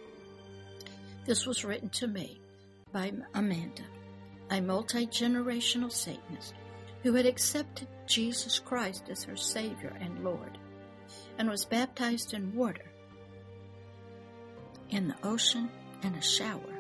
this 1.26 1.46
was 1.46 1.64
written 1.64 1.90
to 1.90 2.08
me 2.08 2.40
by 2.92 3.12
Amanda, 3.34 3.84
a 4.50 4.62
multi 4.62 5.06
generational 5.06 5.92
Satanist 5.92 6.54
who 7.04 7.14
had 7.14 7.26
accepted 7.26 7.88
Jesus 8.08 8.60
Christ 8.60 9.06
as 9.10 9.24
her 9.24 9.38
Savior 9.38 9.96
and 10.02 10.24
Lord 10.24 10.58
and 11.38 11.50
was 11.50 11.66
baptized 11.66 12.34
in 12.34 12.54
water, 12.54 12.92
in 14.90 15.08
the 15.08 15.16
ocean, 15.24 15.70
and 16.04 16.16
a 16.16 16.22
shower, 16.22 16.80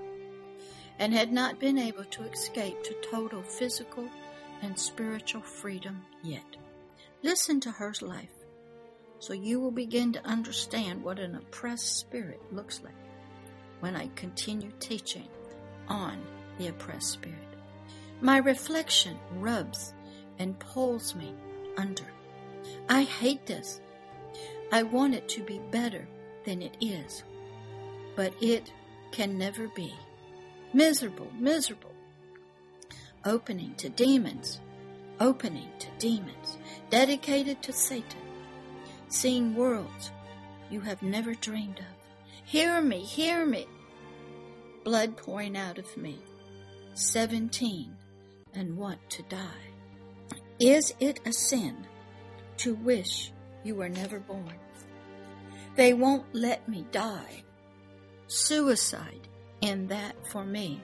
and 0.98 1.14
had 1.14 1.32
not 1.32 1.60
been 1.60 1.78
able 1.78 2.04
to 2.06 2.24
escape 2.24 2.84
to 2.84 2.96
total 3.10 3.42
physical 3.44 4.10
and 4.62 4.78
spiritual 4.78 5.42
freedom 5.42 6.02
yet. 6.24 6.56
Listen 7.24 7.60
to 7.62 7.72
her 7.72 7.94
life 8.02 8.30
so 9.20 9.34
you 9.34 9.60
will 9.60 9.72
begin 9.72 10.14
to 10.14 10.26
understand 10.26 11.04
what 11.04 11.20
an 11.20 11.36
oppressed 11.36 12.00
spirit 12.00 12.42
looks 12.52 12.82
like 12.84 12.94
when 13.82 13.96
I 13.96 14.10
continue 14.16 14.72
teaching 14.80 15.28
on 15.88 16.22
the 16.58 16.68
oppressed 16.68 17.12
spirit. 17.12 17.38
My 18.22 18.38
reflection 18.38 19.18
rubs 19.36 19.94
and 20.40 20.58
pulls 20.60 21.16
me 21.16 21.34
under. 21.78 22.06
I 22.88 23.04
hate 23.04 23.46
this. 23.46 23.82
I 24.72 24.84
want 24.84 25.16
it 25.16 25.28
to 25.30 25.42
be 25.42 25.60
better 25.72 26.08
than 26.46 26.62
it 26.62 26.78
is, 26.80 27.24
but 28.16 28.34
it 28.42 28.72
can 29.12 29.38
never 29.38 29.68
be. 29.70 29.94
Miserable, 30.74 31.28
miserable. 31.38 31.89
Opening 33.30 33.76
to 33.76 33.90
demons, 33.90 34.60
opening 35.20 35.70
to 35.78 35.88
demons, 36.00 36.58
dedicated 36.90 37.62
to 37.62 37.72
Satan, 37.72 38.24
seeing 39.08 39.54
worlds 39.54 40.12
you 40.72 40.82
have 40.82 41.04
never 41.04 41.36
dreamed 41.36 41.78
of. 41.78 41.86
Hear 42.44 42.82
me, 42.82 43.04
hear 43.04 43.46
me 43.46 43.68
blood 44.84 45.16
pouring 45.16 45.56
out 45.56 45.78
of 45.78 45.96
me. 45.96 46.18
17. 46.96 47.96
And 48.56 48.76
want 48.76 49.08
to 49.12 49.22
die. 49.30 49.68
Is 50.60 50.96
it 51.00 51.20
a 51.28 51.32
sin 51.32 51.86
to 52.58 52.74
wish 52.74 53.32
you 53.64 53.76
were 53.76 53.90
never 53.90 54.20
born? 54.20 54.58
They 55.76 55.94
won't 55.94 56.26
let 56.34 56.68
me 56.68 56.88
die. 56.92 57.44
Suicide 58.26 59.28
in 59.62 59.86
that 59.90 60.16
for 60.32 60.44
me. 60.44 60.82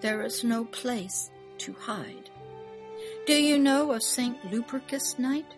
There 0.00 0.22
is 0.22 0.44
no 0.44 0.64
place 0.64 1.30
to 1.58 1.72
hide. 1.72 2.30
Do 3.26 3.34
you 3.34 3.58
know 3.58 3.92
of 3.92 4.02
St. 4.02 4.40
Lupercus 4.50 5.18
night? 5.18 5.54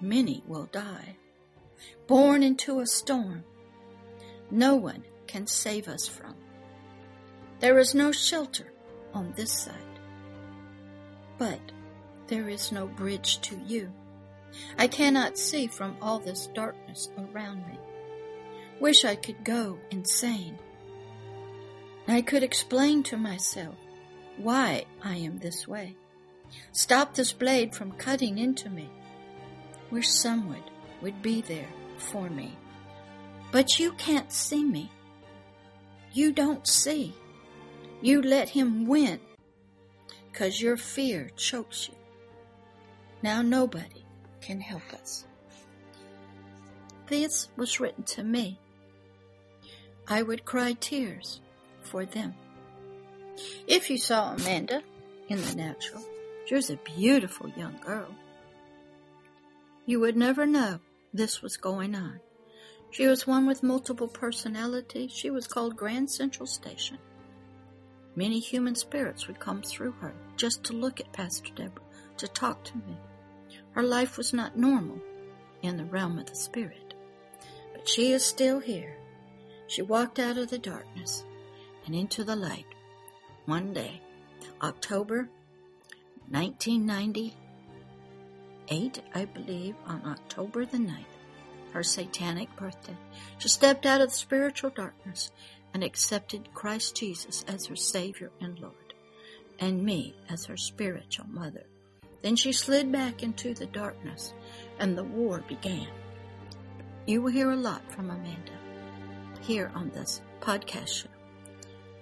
Many 0.00 0.42
will 0.46 0.68
die. 0.70 1.16
Born 2.06 2.42
into 2.42 2.80
a 2.80 2.86
storm. 2.86 3.44
No 4.50 4.76
one 4.76 5.04
can 5.26 5.46
save 5.46 5.88
us 5.88 6.06
from. 6.06 6.34
There 7.60 7.78
is 7.78 7.94
no 7.94 8.12
shelter 8.12 8.72
on 9.12 9.32
this 9.36 9.52
side, 9.52 9.98
but 11.38 11.60
there 12.26 12.48
is 12.48 12.72
no 12.72 12.86
bridge 12.86 13.40
to 13.42 13.56
you. 13.66 13.92
I 14.78 14.86
cannot 14.86 15.38
see 15.38 15.66
from 15.66 15.96
all 16.00 16.18
this 16.18 16.48
darkness 16.54 17.10
around 17.18 17.66
me. 17.66 17.78
Wish 18.80 19.04
I 19.04 19.16
could 19.16 19.44
go 19.44 19.78
insane. 19.90 20.58
I 22.06 22.20
could 22.20 22.42
explain 22.42 23.02
to 23.04 23.16
myself 23.16 23.76
why 24.36 24.84
I 25.02 25.16
am 25.16 25.38
this 25.38 25.66
way. 25.66 25.96
Stop 26.72 27.14
this 27.14 27.32
blade 27.32 27.74
from 27.74 27.92
cutting 27.92 28.38
into 28.38 28.68
me. 28.68 28.90
Wish 29.90 30.08
someone 30.08 30.62
would 31.00 31.22
be 31.22 31.40
there 31.40 31.68
for 31.96 32.28
me. 32.28 32.56
But 33.52 33.78
you 33.78 33.92
can't 33.92 34.32
see 34.32 34.62
me. 34.62 34.90
You 36.12 36.32
don't 36.32 36.66
see. 36.66 37.14
You 38.02 38.20
let 38.20 38.50
him 38.50 38.86
win 38.86 39.20
because 40.30 40.60
your 40.60 40.76
fear 40.76 41.30
chokes 41.36 41.88
you. 41.88 41.94
Now 43.22 43.40
nobody 43.40 44.04
can 44.40 44.60
help 44.60 44.92
us. 44.92 45.24
This 47.06 47.48
was 47.56 47.80
written 47.80 48.04
to 48.04 48.22
me. 48.22 48.58
I 50.06 50.22
would 50.22 50.44
cry 50.44 50.74
tears 50.74 51.40
for 51.84 52.04
them. 52.04 52.34
If 53.66 53.90
you 53.90 53.98
saw 53.98 54.34
Amanda 54.34 54.82
in 55.28 55.40
the 55.40 55.54
natural, 55.54 56.02
she 56.46 56.54
was 56.54 56.70
a 56.70 56.78
beautiful 56.96 57.48
young 57.50 57.76
girl. 57.84 58.08
You 59.86 60.00
would 60.00 60.16
never 60.16 60.46
know 60.46 60.80
this 61.12 61.42
was 61.42 61.56
going 61.56 61.94
on. 61.94 62.20
She 62.90 63.06
was 63.06 63.26
one 63.26 63.46
with 63.46 63.62
multiple 63.62 64.08
personalities. 64.08 65.12
She 65.12 65.30
was 65.30 65.46
called 65.46 65.76
Grand 65.76 66.10
Central 66.10 66.46
Station. 66.46 66.98
Many 68.16 68.38
human 68.38 68.76
spirits 68.76 69.26
would 69.26 69.40
come 69.40 69.62
through 69.62 69.92
her 70.00 70.14
just 70.36 70.62
to 70.64 70.72
look 70.72 71.00
at 71.00 71.12
Pastor 71.12 71.52
Deborah, 71.54 71.82
to 72.18 72.28
talk 72.28 72.62
to 72.64 72.76
me. 72.76 72.96
Her 73.72 73.82
life 73.82 74.16
was 74.16 74.32
not 74.32 74.56
normal 74.56 75.00
in 75.62 75.76
the 75.76 75.84
realm 75.84 76.18
of 76.18 76.26
the 76.26 76.36
spirit. 76.36 76.94
But 77.72 77.88
she 77.88 78.12
is 78.12 78.24
still 78.24 78.60
here. 78.60 78.96
She 79.66 79.82
walked 79.82 80.18
out 80.18 80.38
of 80.38 80.50
the 80.50 80.58
darkness 80.58 81.24
and 81.86 81.94
into 81.94 82.24
the 82.24 82.36
light 82.36 82.66
one 83.46 83.74
day, 83.74 84.00
October 84.62 85.28
1998, 86.30 89.02
I 89.14 89.24
believe, 89.26 89.74
on 89.86 90.00
October 90.06 90.64
the 90.64 90.78
9th, 90.78 91.04
her 91.72 91.82
satanic 91.82 92.54
birthday. 92.56 92.96
She 93.38 93.48
stepped 93.48 93.84
out 93.84 94.00
of 94.00 94.08
the 94.08 94.14
spiritual 94.14 94.70
darkness 94.70 95.30
and 95.74 95.84
accepted 95.84 96.54
Christ 96.54 96.96
Jesus 96.96 97.44
as 97.48 97.66
her 97.66 97.76
Savior 97.76 98.30
and 98.40 98.58
Lord, 98.58 98.94
and 99.58 99.84
me 99.84 100.16
as 100.30 100.46
her 100.46 100.56
spiritual 100.56 101.26
mother. 101.28 101.66
Then 102.22 102.36
she 102.36 102.52
slid 102.52 102.90
back 102.90 103.22
into 103.22 103.52
the 103.52 103.66
darkness, 103.66 104.32
and 104.78 104.96
the 104.96 105.04
war 105.04 105.44
began. 105.46 105.88
You 107.06 107.20
will 107.20 107.32
hear 107.32 107.50
a 107.50 107.56
lot 107.56 107.82
from 107.92 108.08
Amanda 108.08 108.52
here 109.42 109.70
on 109.74 109.90
this 109.90 110.22
podcast 110.40 110.88
show. 110.88 111.13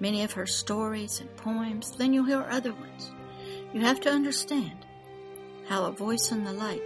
Many 0.03 0.25
of 0.25 0.33
her 0.33 0.47
stories 0.47 1.21
and 1.21 1.37
poems, 1.37 1.93
then 1.93 2.13
you'll 2.13 2.25
hear 2.25 2.45
other 2.51 2.73
ones. 2.73 3.13
You 3.73 3.83
have 3.83 4.01
to 4.01 4.11
understand 4.11 4.85
how 5.69 5.85
a 5.85 5.93
voice 5.93 6.33
in 6.33 6.43
the 6.43 6.53
light 6.53 6.83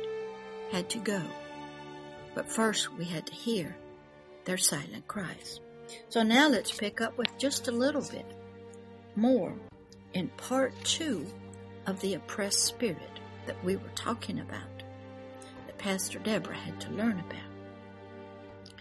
had 0.71 0.91
to 0.91 0.99
go. 0.99 1.23
But 2.35 2.47
first, 2.47 2.93
we 2.93 3.07
had 3.07 3.27
to 3.27 3.33
hear 3.33 3.75
their 4.45 4.59
silent 4.59 5.09
cries. 5.09 5.61
So 6.11 6.23
now 6.23 6.51
let's 6.51 6.71
pick 6.71 7.01
up 7.01 7.17
with 7.17 7.29
just 7.39 7.69
a 7.69 7.73
little 7.73 8.03
bit 8.03 8.27
more 9.15 9.55
in 10.13 10.29
part 10.37 10.75
two 10.85 11.27
of 11.87 11.99
the 12.03 12.13
oppressed 12.13 12.65
spirit 12.67 13.21
that 13.47 13.65
we 13.65 13.77
were 13.77 13.95
talking 13.95 14.41
about, 14.41 14.83
that 15.65 15.79
Pastor 15.79 16.19
Deborah 16.19 16.55
had 16.55 16.79
to 16.83 16.91
learn 16.91 17.19
about. 17.19 18.79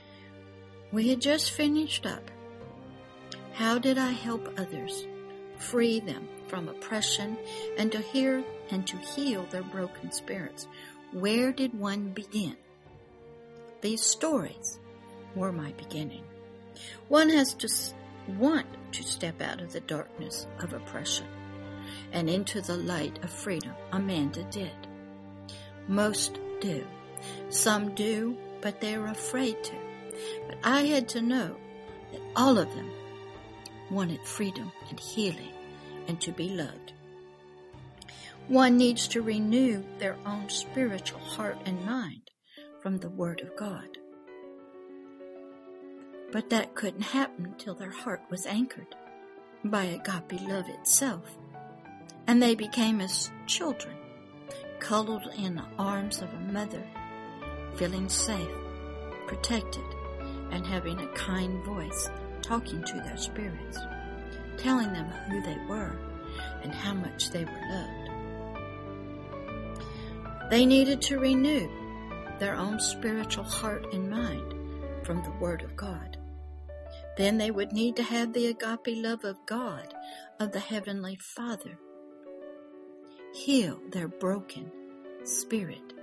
We 0.92 1.08
had 1.08 1.22
just 1.22 1.52
finished 1.52 2.06
up. 2.06 2.32
How 3.56 3.80
did 3.80 3.98
I 3.98 4.12
help 4.12 4.60
others 4.60 5.08
free 5.58 6.02
them 6.02 6.28
from 6.50 6.68
oppression 6.68 7.38
and 7.78 7.90
to 7.94 8.00
hear 8.00 8.44
and 8.70 8.86
to 8.86 8.98
heal 8.98 9.44
their 9.50 9.64
broken 9.64 10.12
spirits? 10.12 10.68
Where 11.14 11.54
did 11.54 11.74
one 11.74 12.10
begin? 12.10 12.58
These 13.80 14.02
stories 14.02 14.82
were 15.36 15.54
my 15.54 15.72
beginning. 15.78 16.26
One 17.08 17.30
has 17.30 17.54
to 17.54 17.70
want 18.38 18.68
to 18.92 19.04
step 19.04 19.42
out 19.42 19.62
of 19.62 19.72
the 19.72 19.80
darkness 19.80 20.48
of 20.60 20.74
oppression 20.74 21.28
and 22.12 22.30
into 22.30 22.60
the 22.60 22.76
light 22.76 23.24
of 23.24 23.30
freedom. 23.30 23.74
Amanda 23.94 24.44
did. 24.52 24.76
Most 25.88 26.40
do. 26.60 26.86
Some 27.48 27.96
do, 27.96 28.36
but 28.60 28.82
they're 28.82 29.08
afraid 29.08 29.64
to. 29.64 29.76
But 30.46 30.58
I 30.62 30.82
had 30.82 31.08
to 31.10 31.22
know 31.22 31.56
that 32.12 32.22
all 32.36 32.58
of 32.58 32.68
them 32.76 32.92
wanted 33.92 34.22
freedom 34.26 34.72
and 34.90 35.00
healing 35.00 35.54
and 36.08 36.20
to 36.22 36.32
be 36.32 36.50
loved. 36.50 36.94
One 38.48 38.78
needs 38.78 39.08
to 39.10 39.22
renew 39.22 39.84
their 39.98 40.18
own 40.26 40.50
spiritual 40.50 41.20
heart 41.20 41.58
and 41.66 41.84
mind 41.86 42.30
from 42.82 43.00
the 43.00 43.10
Word 43.10 43.42
of 43.42 43.56
God. 43.56 43.98
But 46.32 46.50
that 46.52 46.76
couldn't 46.76 47.02
happen 47.02 47.56
till 47.58 47.74
their 47.74 47.92
heart 47.92 48.22
was 48.30 48.46
anchored 48.46 48.96
by 49.64 49.86
agape 49.86 50.42
love 50.48 50.70
itself. 50.70 51.38
And 52.28 52.42
they 52.42 52.56
became 52.56 53.02
as 53.02 53.32
children, 53.48 53.96
cuddled 54.80 55.28
in 55.38 55.56
the 55.56 55.66
arms 55.80 56.22
of 56.22 56.34
a 56.34 56.52
mother, 56.52 56.84
feeling 57.76 58.10
safe, 58.10 58.48
protected, 59.28 59.86
and 60.52 60.66
having 60.66 61.00
a 61.00 61.08
kind 61.14 61.64
voice 61.66 62.10
talking 62.46 62.84
to 62.84 62.94
their 62.96 63.18
spirits, 63.18 63.80
telling 64.58 64.94
them 64.94 65.06
who 65.30 65.42
they 65.42 65.58
were 65.68 65.98
and 66.64 66.74
how 66.74 66.94
much 66.94 67.32
they 67.32 67.44
were 67.44 67.62
loved. 67.70 68.10
They 70.52 70.66
needed 70.66 71.02
to 71.04 71.20
renew 71.20 71.68
their 72.40 72.56
own 72.56 72.80
spiritual 72.80 73.46
heart 73.46 73.92
and 73.94 74.10
mind 74.10 74.54
from 75.04 75.24
the 75.24 75.34
Word 75.40 75.64
of 75.64 75.76
God. 75.76 76.18
Then 77.18 77.38
they 77.38 77.50
would 77.50 77.72
need 77.72 77.96
to 77.96 78.04
have 78.04 78.34
the 78.34 78.48
agape 78.48 78.98
love 79.04 79.24
of 79.24 79.38
God, 79.46 79.94
of 80.40 80.52
the 80.52 80.60
Heavenly 80.60 81.16
Father. 81.16 81.80
Heal 83.34 83.80
their 83.90 84.08
broken 84.08 84.72
spirit 85.24 85.94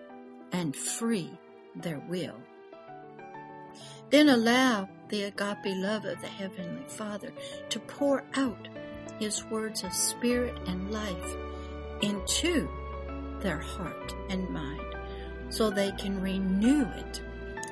and 0.53 0.75
free 0.75 1.39
their 1.77 2.01
will. 2.09 2.41
Then 4.11 4.29
allow 4.29 4.89
the 5.13 5.25
agape 5.25 5.77
love 5.77 6.07
of 6.07 6.19
the 6.23 6.27
Heavenly 6.27 6.85
Father 6.89 7.31
to 7.69 7.79
pour 7.81 8.25
out 8.35 8.67
His 9.19 9.45
words 9.45 9.85
of 9.85 9.93
spirit 9.93 10.59
and 10.67 10.91
life 10.91 11.37
into 12.01 12.67
their 13.41 13.59
heart 13.59 14.15
and 14.31 14.49
mind 14.49 14.81
so 15.51 15.69
they 15.69 15.93
can 15.93 16.19
renew 16.19 16.87
it, 16.87 17.21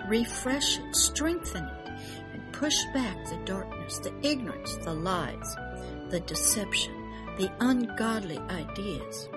refresh 0.07 0.79
it, 0.79 0.94
strengthen 0.94 1.64
it, 1.64 1.88
and 2.35 2.53
push 2.53 2.76
back 2.92 3.16
the 3.24 3.40
darkness, 3.46 3.98
the 4.00 4.12
ignorance, 4.22 4.76
the 4.76 4.92
lies, 4.92 5.57
the 6.11 6.20
deception, 6.26 6.92
the 7.38 7.50
ungodly 7.61 8.37
ideas, 8.50 9.31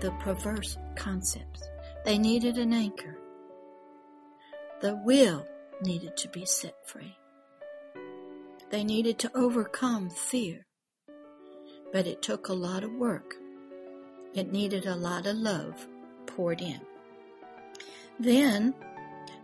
the 0.00 0.10
perverse 0.20 0.76
concepts. 0.96 1.66
They 2.04 2.18
needed 2.18 2.58
an 2.58 2.74
anchor. 2.74 3.18
The 4.82 4.96
will 5.02 5.46
needed 5.82 6.16
to 6.18 6.28
be 6.28 6.44
set 6.44 6.74
free. 6.86 7.16
They 8.70 8.84
needed 8.84 9.18
to 9.20 9.30
overcome 9.36 10.10
fear. 10.10 10.66
But 11.92 12.06
it 12.06 12.22
took 12.22 12.48
a 12.48 12.52
lot 12.52 12.82
of 12.82 12.92
work. 12.92 13.34
It 14.34 14.52
needed 14.52 14.86
a 14.86 14.96
lot 14.96 15.26
of 15.26 15.36
love 15.36 15.86
poured 16.26 16.60
in. 16.60 16.80
Then 18.18 18.74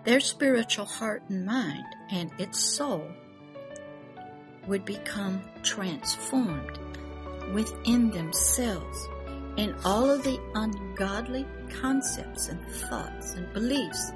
their 0.04 0.20
spiritual 0.20 0.86
heart 0.86 1.22
and 1.28 1.46
mind 1.46 1.84
and 2.10 2.30
its 2.38 2.58
soul 2.58 3.06
would 4.66 4.84
become 4.84 5.42
transformed 5.62 6.78
within 7.52 8.10
themselves 8.10 9.08
and 9.56 9.74
all 9.84 10.10
of 10.10 10.24
the 10.24 10.40
ungodly 10.54 11.46
concepts 11.80 12.48
and 12.48 12.60
thoughts 12.66 13.34
and 13.34 13.52
beliefs 13.52 14.12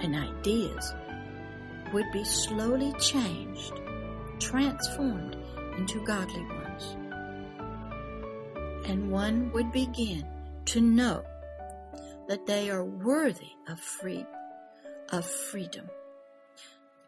and 0.00 0.14
ideas 0.14 0.94
would 1.94 2.12
be 2.12 2.24
slowly 2.24 2.92
changed, 2.98 3.72
transformed 4.38 5.36
into 5.78 6.04
godly 6.04 6.44
ones. 6.44 6.96
And 8.86 9.10
one 9.10 9.50
would 9.52 9.72
begin 9.72 10.26
to 10.66 10.80
know 10.82 11.24
that 12.28 12.46
they 12.46 12.68
are 12.70 12.84
worthy 12.84 13.52
of 13.68 13.80
free 13.80 14.26
of 15.12 15.24
freedom, 15.24 15.88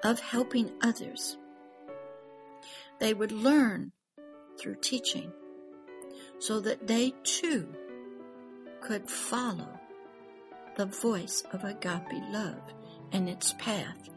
of 0.05 0.21
helping 0.21 0.71
others. 0.83 1.37
They 3.01 3.15
would 3.15 3.33
learn 3.33 3.93
through 4.59 4.77
teaching 4.77 5.33
so 6.39 6.61
that 6.61 6.87
they 6.87 7.15
too 7.25 7.69
could 8.81 9.11
follow 9.11 9.81
the 10.77 10.87
voice 10.87 11.43
of 11.53 11.65
agape 11.65 12.23
love 12.31 12.75
and 13.13 13.29
its 13.29 13.55
path, 13.59 14.09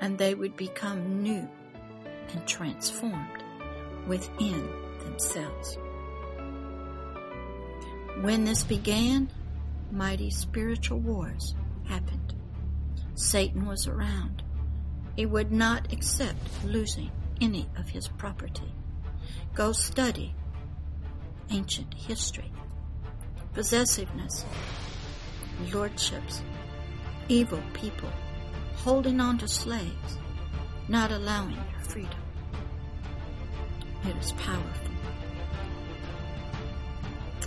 and 0.00 0.18
they 0.18 0.34
would 0.34 0.56
become 0.56 1.22
new 1.22 1.48
and 2.32 2.46
transformed 2.46 3.42
within 4.06 4.68
themselves. 5.04 5.78
When 8.20 8.44
this 8.44 8.62
began, 8.62 9.30
mighty 9.90 10.30
spiritual 10.30 10.98
wars 10.98 11.54
happened. 11.84 12.34
Satan 13.14 13.66
was 13.66 13.86
around. 13.86 14.42
He 15.16 15.26
would 15.26 15.52
not 15.52 15.92
accept 15.92 16.38
losing 16.64 17.10
any 17.40 17.68
of 17.76 17.88
his 17.88 18.08
property. 18.08 18.72
Go 19.54 19.72
study 19.72 20.34
ancient 21.50 21.94
history, 21.94 22.50
possessiveness, 23.52 24.44
lordships, 25.72 26.42
evil 27.28 27.62
people 27.72 28.10
holding 28.76 29.20
on 29.20 29.38
to 29.38 29.48
slaves, 29.48 30.18
not 30.88 31.10
allowing 31.10 31.56
their 31.56 31.80
freedom. 31.80 32.20
It 34.06 34.16
is 34.16 34.32
powerful. 34.32 34.90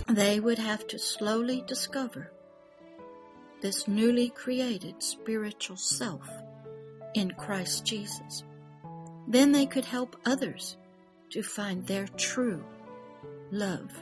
They 0.08 0.40
would 0.40 0.58
have 0.58 0.86
to 0.88 0.98
slowly 0.98 1.62
discover 1.66 2.32
this 3.60 3.86
newly 3.86 4.30
created 4.30 5.02
spiritual 5.02 5.76
self 5.76 6.28
in 7.14 7.30
Christ 7.32 7.84
Jesus. 7.84 8.44
Then 9.26 9.52
they 9.52 9.66
could 9.66 9.84
help 9.84 10.16
others 10.24 10.76
to 11.30 11.42
find 11.42 11.86
their 11.86 12.06
true 12.16 12.64
love 13.50 13.92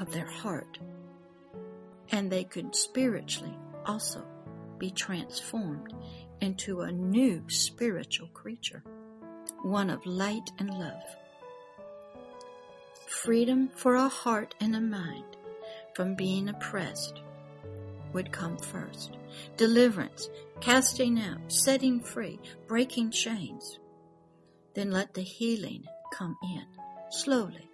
of 0.00 0.10
their 0.12 0.26
heart. 0.26 0.78
And 2.10 2.30
they 2.30 2.44
could 2.44 2.74
spiritually 2.74 3.56
also 3.84 4.24
be 4.78 4.90
transformed 4.90 5.92
into 6.40 6.82
a 6.82 6.92
new 6.92 7.42
spiritual 7.48 8.28
creature, 8.28 8.82
one 9.62 9.90
of 9.90 10.04
light 10.06 10.50
and 10.58 10.70
love. 10.70 11.02
Freedom 13.06 13.68
for 13.68 13.94
a 13.94 14.08
heart 14.08 14.54
and 14.60 14.76
a 14.76 14.80
mind 14.80 15.36
from 15.94 16.14
being 16.14 16.48
oppressed 16.48 17.22
would 18.12 18.32
come 18.32 18.56
first. 18.58 19.16
Deliverance, 19.56 20.28
casting 20.60 21.18
out, 21.20 21.40
setting 21.48 22.00
free, 22.00 22.38
breaking 22.66 23.10
chains. 23.10 23.78
Then 24.74 24.90
let 24.90 25.14
the 25.14 25.22
healing 25.22 25.84
come 26.12 26.36
in 26.42 26.64
slowly. 27.10 27.68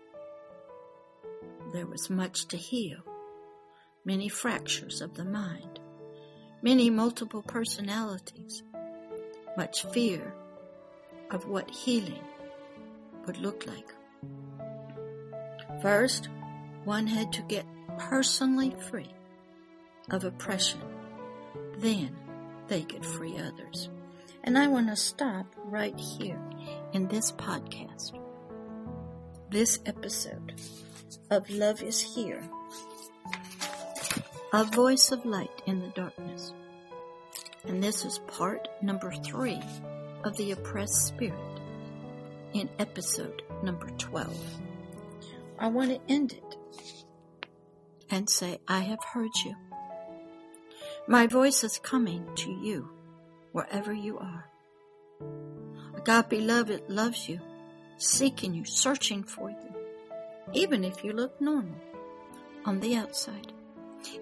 There 1.72 1.87
was 1.87 2.11
much 2.11 2.46
to 2.48 2.57
heal, 2.57 3.01
many 4.05 4.29
fractures 4.29 5.01
of 5.01 5.14
the 5.14 5.25
mind, 5.25 5.81
many 6.62 6.88
multiple 6.88 7.42
personalities, 7.42 8.62
much 9.57 9.85
fear 9.87 10.33
of 11.31 11.46
what 11.46 11.68
healing 11.68 12.22
would 13.27 13.37
look 13.38 13.66
like. 13.66 13.92
First, 15.83 16.29
one 16.85 17.07
had 17.07 17.33
to 17.33 17.42
get 17.42 17.66
personally 17.98 18.75
free 18.90 19.12
of 20.11 20.25
oppression. 20.25 20.81
Then 21.79 22.16
they 22.68 22.83
could 22.83 23.05
free 23.05 23.38
others. 23.38 23.90
And 24.44 24.57
I 24.57 24.68
want 24.68 24.88
to 24.88 24.96
stop 24.96 25.46
right 25.64 25.98
here 25.98 26.40
in 26.92 27.09
this 27.09 27.33
podcast, 27.33 28.18
this 29.51 29.81
episode 29.87 30.61
of 31.31 31.48
Love 31.51 31.83
is 31.83 32.01
Here, 32.01 32.42
a 34.55 34.65
voice 34.65 35.12
of 35.12 35.25
light 35.25 35.62
in 35.65 35.81
the 35.81 35.88
darkness. 35.88 36.53
And 37.65 37.83
this 37.83 38.05
is 38.05 38.19
part 38.19 38.69
number 38.83 39.11
three 39.11 39.59
of 40.25 40.37
the 40.37 40.51
oppressed 40.51 41.07
spirit 41.07 41.61
in 42.53 42.69
episode 42.79 43.43
number 43.62 43.88
12. 43.97 44.37
I 45.59 45.69
want 45.69 45.91
to 45.91 46.12
end 46.12 46.33
it 46.33 46.57
and 48.11 48.29
say, 48.29 48.59
I 48.69 48.81
have 48.81 49.03
heard 49.15 49.31
you. 49.43 49.57
My 51.09 51.27
voice 51.27 51.65
is 51.65 51.79
coming 51.79 52.29
to 52.37 52.51
you 52.51 52.91
wherever 53.53 53.95
you 53.95 54.19
are. 54.19 54.51
Love, 56.07 56.71
it 56.71 56.91
loves 56.91 57.27
you, 57.27 57.41
seeking 57.97 58.53
you, 58.53 58.67
searching 58.67 59.23
for 59.23 59.49
you, 59.49 59.75
even 60.53 60.85
if 60.85 61.03
you 61.03 61.15
look 61.15 61.41
normal 61.41 61.81
on 62.67 62.81
the 62.81 62.97
outside. 62.97 63.53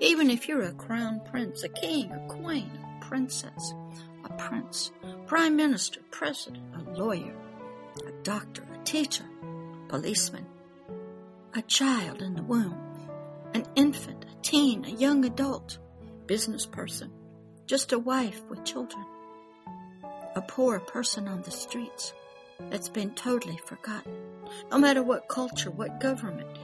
Even 0.00 0.30
if 0.30 0.48
you're 0.48 0.62
a 0.62 0.72
crown 0.72 1.20
prince, 1.30 1.62
a 1.62 1.68
king, 1.68 2.10
a 2.10 2.26
queen, 2.28 2.70
a 2.84 3.04
princess, 3.04 3.74
a 4.24 4.32
prince, 4.34 4.92
prime 5.26 5.56
minister, 5.56 6.00
president, 6.10 6.64
a 6.74 6.90
lawyer, 6.98 7.34
a 8.06 8.12
doctor, 8.22 8.62
a 8.74 8.84
teacher, 8.84 9.24
policeman, 9.88 10.46
a 11.54 11.62
child 11.62 12.22
in 12.22 12.34
the 12.34 12.42
womb, 12.42 12.78
an 13.54 13.66
infant, 13.74 14.24
a 14.24 14.42
teen, 14.42 14.84
a 14.84 14.90
young 14.90 15.24
adult, 15.24 15.78
business 16.26 16.66
person, 16.66 17.10
just 17.66 17.92
a 17.92 17.98
wife 17.98 18.40
with 18.48 18.64
children, 18.64 19.04
a 20.36 20.42
poor 20.42 20.78
person 20.78 21.26
on 21.26 21.42
the 21.42 21.50
streets 21.50 22.12
that's 22.70 22.88
been 22.88 23.10
totally 23.14 23.58
forgotten, 23.66 24.14
no 24.70 24.78
matter 24.78 25.02
what 25.02 25.28
culture, 25.28 25.70
what 25.70 26.00
government, 26.00 26.56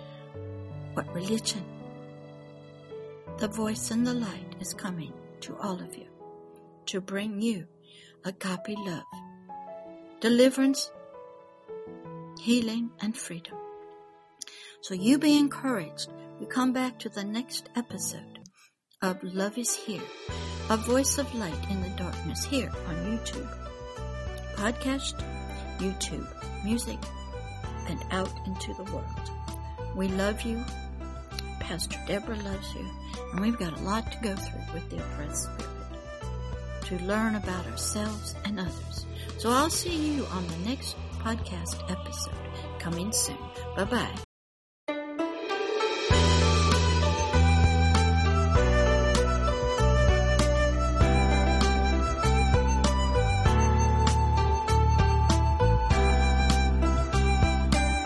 what 0.95 1.13
religion. 1.13 1.65
The 3.39 3.49
voice 3.49 3.91
in 3.91 4.03
the 4.03 4.15
light 4.15 4.57
is 4.61 4.73
coming 4.73 5.13
to 5.41 5.55
all 5.59 5.79
of 5.79 5.95
you 5.95 6.07
to 6.87 7.03
bring 7.03 7.43
you 7.43 7.67
a 8.25 8.31
agape 8.31 8.79
love, 8.79 9.03
deliverance, 10.21 10.91
healing, 12.41 12.91
and 13.01 13.15
freedom. 13.15 13.55
So 14.81 14.95
you 14.95 15.19
be 15.19 15.37
encouraged. 15.37 16.09
You 16.41 16.47
come 16.47 16.73
back 16.73 16.99
to 17.01 17.11
the 17.11 17.25
next 17.25 17.69
episode 17.77 18.39
of 19.03 19.23
Love 19.23 19.59
is 19.59 19.75
Here, 19.75 20.09
a 20.71 20.79
voice 20.79 21.19
of 21.19 21.35
light 21.35 21.71
in 21.71 21.83
the 21.83 21.91
darkness 21.91 22.43
here 22.43 22.73
on 22.89 22.97
YouTube, 23.05 23.55
podcast, 24.55 25.23
YouTube, 25.77 26.27
music, 26.65 26.99
and 27.89 28.03
out 28.13 28.33
into 28.47 28.73
the 28.73 28.91
world. 28.91 29.31
We 29.95 30.09
love 30.09 30.41
you. 30.41 30.65
Pastor 31.67 31.99
Deborah 32.07 32.37
loves 32.37 32.75
you. 32.75 32.89
And 33.33 33.41
we've 33.41 33.59
got 33.59 33.79
a 33.79 33.83
lot 33.83 34.11
to 34.13 34.19
go 34.23 34.37
through 34.37 34.73
with 34.73 34.89
the 34.89 34.99
oppressed 34.99 35.45
spirit 35.45 35.73
to 36.85 37.05
learn 37.05 37.35
about 37.35 37.67
ourselves 37.67 38.37
and 38.45 38.61
others. 38.61 39.07
So 39.39 39.51
I'll 39.51 39.71
see 39.71 40.15
you 40.15 40.25
on 40.27 40.47
the 40.47 40.59
next 40.59 40.97
podcast 41.19 41.91
episode 41.91 42.79
coming 42.79 43.11
soon. 43.11 43.39
Bye 43.77 43.85
bye. 43.85 44.26